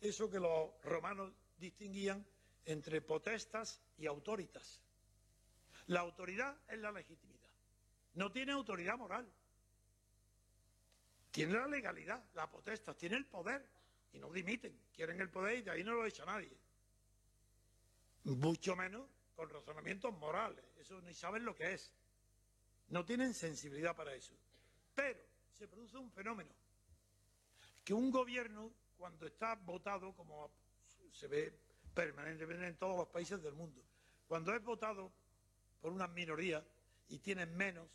[0.00, 2.24] Eso que los romanos distinguían
[2.64, 4.82] entre potestas y autoritas.
[5.86, 7.50] La autoridad es la legitimidad.
[8.14, 9.28] No tiene autoridad moral.
[11.30, 13.64] Tiene la legalidad, la potestad, tiene el poder
[14.12, 14.78] y no dimiten.
[14.94, 16.56] Quieren el poder y de ahí no lo echa nadie.
[18.24, 20.64] Mucho menos con razonamientos morales.
[20.78, 21.92] Eso ni saben lo que es.
[22.88, 24.32] No tienen sensibilidad para eso.
[24.94, 25.20] Pero
[25.52, 26.50] se produce un fenómeno.
[27.84, 30.50] Que un gobierno, cuando está votado, como
[31.12, 31.52] se ve
[31.94, 33.82] permanentemente en todos los países del mundo,
[34.26, 35.12] cuando es votado
[35.80, 36.64] por una minoría
[37.08, 37.88] y tiene menos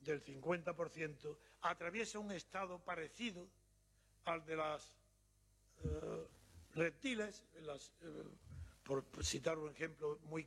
[0.00, 3.46] del 50%, atraviesa un estado parecido
[4.24, 4.94] al de las
[5.84, 6.26] eh,
[6.74, 8.24] reptiles, las, eh,
[8.82, 10.46] por citar un ejemplo muy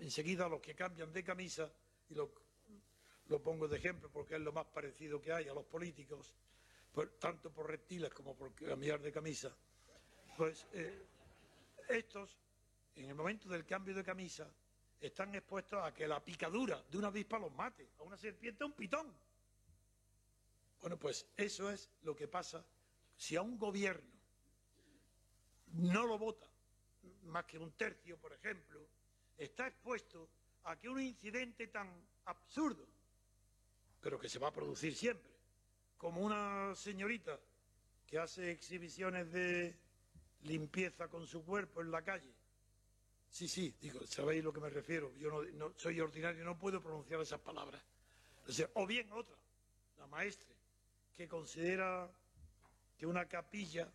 [0.00, 1.70] enseguida los que cambian de camisa
[2.10, 2.32] y lo,
[3.28, 6.34] lo, pongo de ejemplo porque es lo más parecido que hay a los políticos,
[7.18, 9.54] tanto por reptiles como por cambiar de camisa,
[10.36, 11.06] pues eh,
[11.88, 12.36] estos
[12.96, 14.50] en el momento del cambio de camisa
[15.00, 18.66] están expuestos a que la picadura de una avispa los mate, a una serpiente, a
[18.66, 19.14] un pitón.
[20.80, 22.64] Bueno, pues eso es lo que pasa
[23.16, 24.18] si a un gobierno
[25.74, 26.46] no lo vota
[27.24, 28.80] más que un tercio, por ejemplo,
[29.36, 30.28] está expuesto
[30.64, 31.88] a que un incidente tan
[32.24, 32.86] absurdo,
[34.00, 35.30] pero que se va a producir siempre,
[35.96, 37.38] como una señorita
[38.06, 39.76] que hace exhibiciones de
[40.42, 42.32] limpieza con su cuerpo en la calle,
[43.30, 45.14] Sí, sí, digo, sabéis lo que me refiero.
[45.16, 47.82] Yo no, soy ordinario, no puedo pronunciar esas palabras.
[48.74, 49.36] O, bien otra,
[49.98, 50.48] la maestra,
[51.14, 52.10] que considera
[52.96, 53.92] que una capilla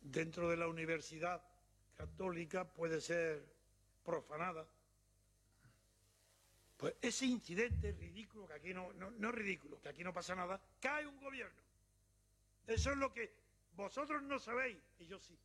[0.00, 1.40] dentro de la universidad
[1.94, 3.46] católica puede ser
[4.04, 4.66] profanada.
[6.82, 10.34] Pues ese incidente ridículo, que aquí no, no, no es ridículo, que aquí no pasa
[10.34, 11.62] nada, cae un gobierno.
[12.66, 13.32] Eso es lo que
[13.76, 15.38] vosotros no sabéis, y yo sí,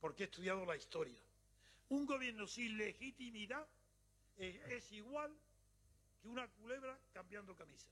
[0.00, 1.20] porque he estudiado la historia.
[1.90, 3.66] Un gobierno sin legitimidad
[4.38, 5.30] es, igual
[6.22, 7.88] que una culebra cambiando camisa.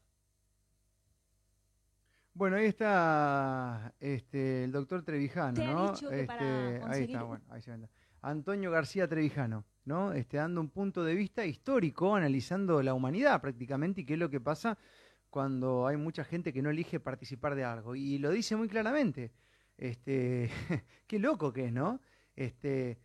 [2.33, 5.93] Bueno, ahí está este, el doctor Trevijano, ¿no?
[5.93, 7.91] Este, ahí está, bueno, ahí se ve.
[8.23, 10.13] Antonio García Trevijano, ¿no?
[10.13, 14.31] Este, dando un punto de vista histórico, analizando la humanidad prácticamente y qué es lo
[14.31, 14.79] que pasa
[15.31, 17.97] cuando hay mucha gente que no elige participar de algo.
[17.97, 19.33] Y lo dice muy claramente.
[19.77, 20.49] Este,
[21.09, 22.01] qué loco que es, ¿no?
[22.37, 22.99] Este,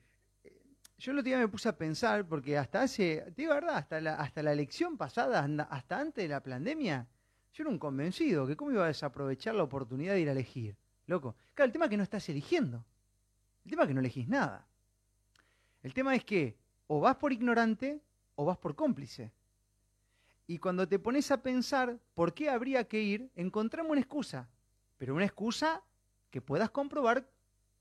[0.99, 4.15] yo el otro día me puse a pensar, porque hasta hace, digo verdad, hasta la,
[4.15, 7.07] hasta la elección pasada, hasta antes de la pandemia,
[7.51, 10.77] yo era un convencido que cómo iba a desaprovechar la oportunidad de ir a elegir.
[11.07, 11.36] Loco.
[11.55, 12.86] Claro, el tema es que no estás eligiendo.
[13.63, 14.67] El tema es que no elegís nada.
[15.81, 16.57] El tema es que
[16.88, 18.01] o vas por ignorante
[18.36, 19.31] o vas por cómplice.
[20.47, 24.47] Y cuando te pones a pensar por qué habría que ir, encontramos una excusa.
[24.97, 25.81] Pero una excusa
[26.29, 27.27] que puedas comprobar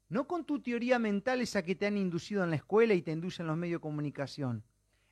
[0.08, 3.12] no con tu teoría mental esa que te han inducido en la escuela y te
[3.12, 4.62] inducen los medios de comunicación.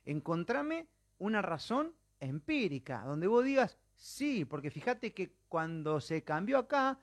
[0.05, 0.87] Encontrame
[1.19, 6.97] una razón empírica, donde vos digas, sí, porque fíjate que cuando se cambió acá,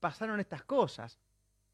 [0.00, 1.18] pasaron estas cosas.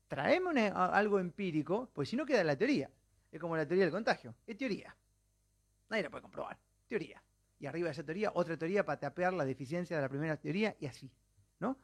[0.08, 2.90] Traeme algo empírico, pues si no queda la teoría.
[3.30, 4.96] Es como la teoría del contagio, es teoría.
[5.88, 7.22] Nadie la puede comprobar, teoría.
[7.58, 10.76] Y arriba de esa teoría, otra teoría para tapear la deficiencia de la primera teoría
[10.80, 11.10] y así,
[11.58, 11.78] ¿no?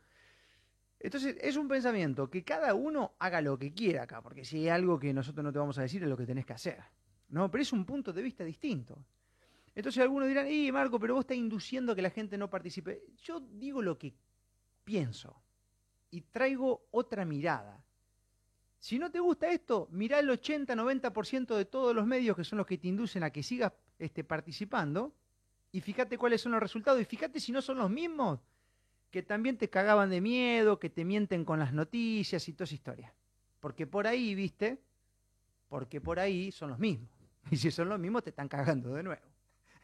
[0.98, 4.68] Entonces, es un pensamiento que cada uno haga lo que quiera acá, porque si hay
[4.70, 6.82] algo que nosotros no te vamos a decir es lo que tenés que hacer.
[7.28, 7.50] ¿no?
[7.50, 9.04] Pero es un punto de vista distinto.
[9.74, 13.04] Entonces algunos dirán, y Marco, pero vos estás induciendo que la gente no participe.
[13.22, 14.14] Yo digo lo que
[14.84, 15.42] pienso
[16.10, 17.84] y traigo otra mirada.
[18.78, 22.66] Si no te gusta esto, mirá el 80-90% de todos los medios que son los
[22.66, 25.14] que te inducen a que sigas este, participando
[25.72, 28.40] y fíjate cuáles son los resultados y fíjate si no son los mismos
[29.10, 32.74] que también te cagaban de miedo, que te mienten con las noticias y toda esa
[32.74, 33.14] historia.
[33.60, 34.78] Porque por ahí, viste,
[35.68, 37.08] porque por ahí son los mismos.
[37.50, 39.22] Y si son los mismos, te están cagando de nuevo.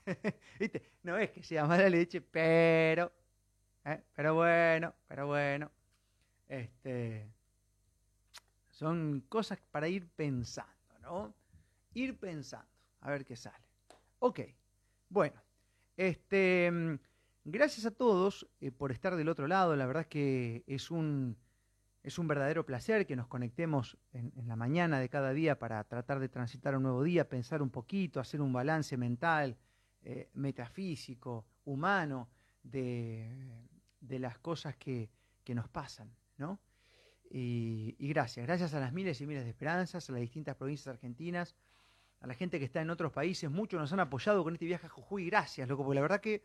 [0.59, 0.83] ¿Viste?
[1.05, 3.13] No es que sea mala leche, pero,
[3.85, 4.03] ¿eh?
[4.15, 5.71] pero bueno, pero bueno.
[6.49, 7.29] Este,
[8.83, 11.33] son cosas para ir pensando, ¿no?
[11.95, 12.67] Ir pensando,
[13.01, 13.65] a ver qué sale.
[14.19, 14.41] Ok,
[15.09, 15.41] bueno,
[15.97, 16.99] este, mm,
[17.45, 19.77] gracias a todos eh, por estar del otro lado.
[19.77, 21.37] La verdad es que es un,
[22.03, 26.19] es un verdadero placer que nos conectemos en, la mañana de cada día para tratar
[26.19, 29.57] de transitar un nuevo día, pensar un poquito, hacer un balance mental,
[30.03, 32.29] eh, metafísico, humano,
[32.65, 33.31] de,
[34.01, 35.09] las cosas que,
[35.55, 36.59] nos pasan, ¿no?
[37.35, 41.57] Y, gracias, gracias a las miles y miles de esperanzas, a las distintas provincias argentinas,
[42.21, 44.87] a la gente que está en otros países, muchos nos han apoyado con este viaje
[44.87, 46.45] a Jujuy, gracias, loco, porque la verdad que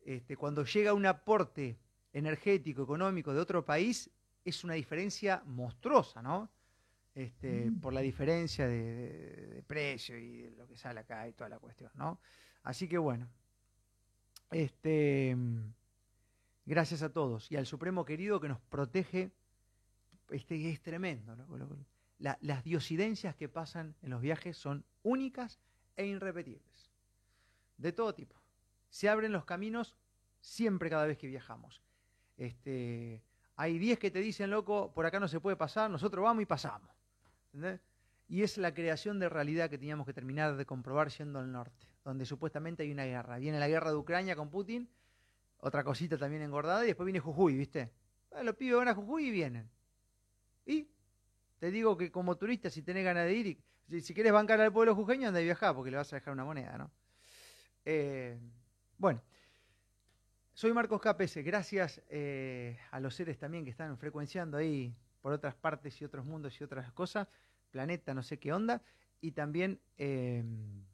[0.00, 1.78] este, cuando llega un aporte
[2.10, 4.10] energético, económico de otro país,
[4.46, 6.50] es una diferencia monstruosa, ¿no?
[7.14, 7.80] Este, mm.
[7.80, 11.90] Por la diferencia de, precio y de lo que sale acá y toda la cuestión,
[11.96, 12.18] ¿no?
[12.62, 13.28] Así que bueno,
[14.50, 15.36] este,
[16.64, 19.30] gracias a todos y al Supremo querido que nos protege,
[20.30, 21.36] este, es tremendo.
[22.18, 25.60] las diosidencias que pasan en los viajes son únicas
[25.96, 26.90] e irrepetibles,
[27.76, 28.40] de todo tipo.
[28.88, 29.96] Se abren los caminos
[30.40, 31.82] siempre cada vez que viajamos.
[32.36, 33.22] Este,
[33.56, 36.46] hay 10 que te dicen, loco, por acá no se puede pasar, nosotros vamos y
[36.46, 36.90] pasamos.
[38.28, 41.86] Y es la creación de realidad que teníamos que terminar de comprobar siendo el norte,
[42.04, 43.38] donde supuestamente hay una guerra.
[43.38, 44.88] Viene la guerra de Ucrania con Putin,
[45.58, 47.92] otra cosita también engordada, y después viene Jujuy, ¿viste?
[48.42, 49.70] Los pibes van a Jujuy y vienen.
[50.66, 50.88] Y
[51.58, 53.58] te digo que como turista, si tenés ganas de ir,
[54.02, 56.44] si, quieres bancar al pueblo jujeño, anda a viajar, porque le vas a dejar una
[56.44, 56.90] moneda, ¿no?
[57.84, 58.38] Eh,
[58.98, 59.22] bueno.
[60.56, 65.56] Soy Marcos Capes, gracias eh, a los seres también que están frecuenciando ahí por otras
[65.56, 67.26] partes y otros mundos y otras cosas,
[67.72, 68.80] planeta, no sé qué onda,
[69.20, 70.84] y también em,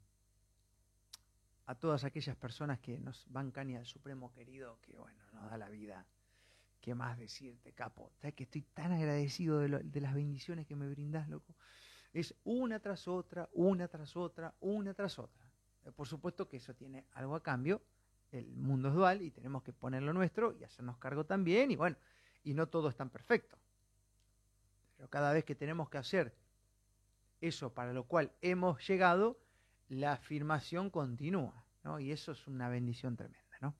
[1.67, 5.57] a todas aquellas personas que nos bancan y al Supremo querido, que bueno, nos da
[5.57, 6.07] la vida.
[6.81, 8.11] ¿Qué más decirte, capo?
[8.15, 11.55] ¿Sabes que estoy tan agradecido de, las bendiciones que me brindás, loco?
[12.11, 15.45] Es una tras otra, una tras otra, una tras otra.
[15.95, 17.81] Por supuesto que eso tiene algo a cambio,
[18.31, 21.69] el mundo es dual y tenemos que poner lo nuestro y hacernos cargo también.
[21.69, 21.97] Y bueno,
[22.43, 23.57] y no todo es tan perfecto.
[24.97, 26.35] Pero cada vez que tenemos que hacer
[27.41, 29.39] eso para lo cual hemos llegado,
[29.87, 31.63] la afirmación continúa.
[31.83, 31.99] ¿no?
[31.99, 33.57] Y eso es una bendición tremenda.
[33.61, 33.75] ¿no?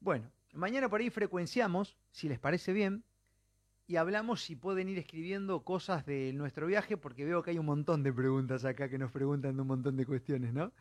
[0.00, 3.04] Bueno, mañana por ahí frecuenciamos, si les parece bien,
[3.86, 7.66] y hablamos si pueden ir escribiendo cosas de nuestro viaje, porque veo que hay un
[7.66, 10.72] montón de preguntas acá que nos preguntan de un montón de cuestiones, ¿no?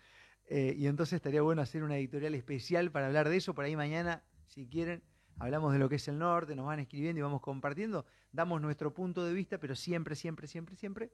[0.47, 3.53] Eh, y entonces estaría bueno hacer una editorial especial para hablar de eso.
[3.53, 5.01] Por ahí mañana, si quieren,
[5.39, 8.05] hablamos de lo que es el norte, nos van escribiendo y vamos compartiendo.
[8.31, 11.11] Damos nuestro punto de vista, pero siempre, siempre, siempre, siempre.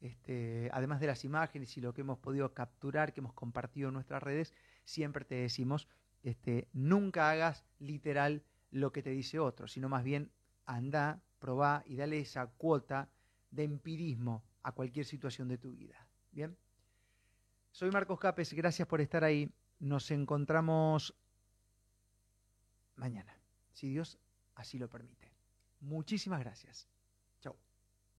[0.00, 3.94] Este, además de las imágenes y lo que hemos podido capturar, que hemos compartido en
[3.94, 5.88] nuestras redes, siempre te decimos,
[6.22, 10.30] este, nunca hagas literal lo que te dice otro, sino más bien
[10.66, 13.08] anda, probá y dale esa cuota
[13.50, 16.08] de empirismo a cualquier situación de tu vida.
[16.32, 16.56] ¿Bien?
[17.70, 19.50] Soy Marcos Capes, gracias por estar ahí.
[19.78, 21.14] Nos encontramos
[22.96, 23.38] mañana,
[23.72, 24.18] si Dios
[24.54, 25.32] así lo permite.
[25.80, 26.88] Muchísimas gracias.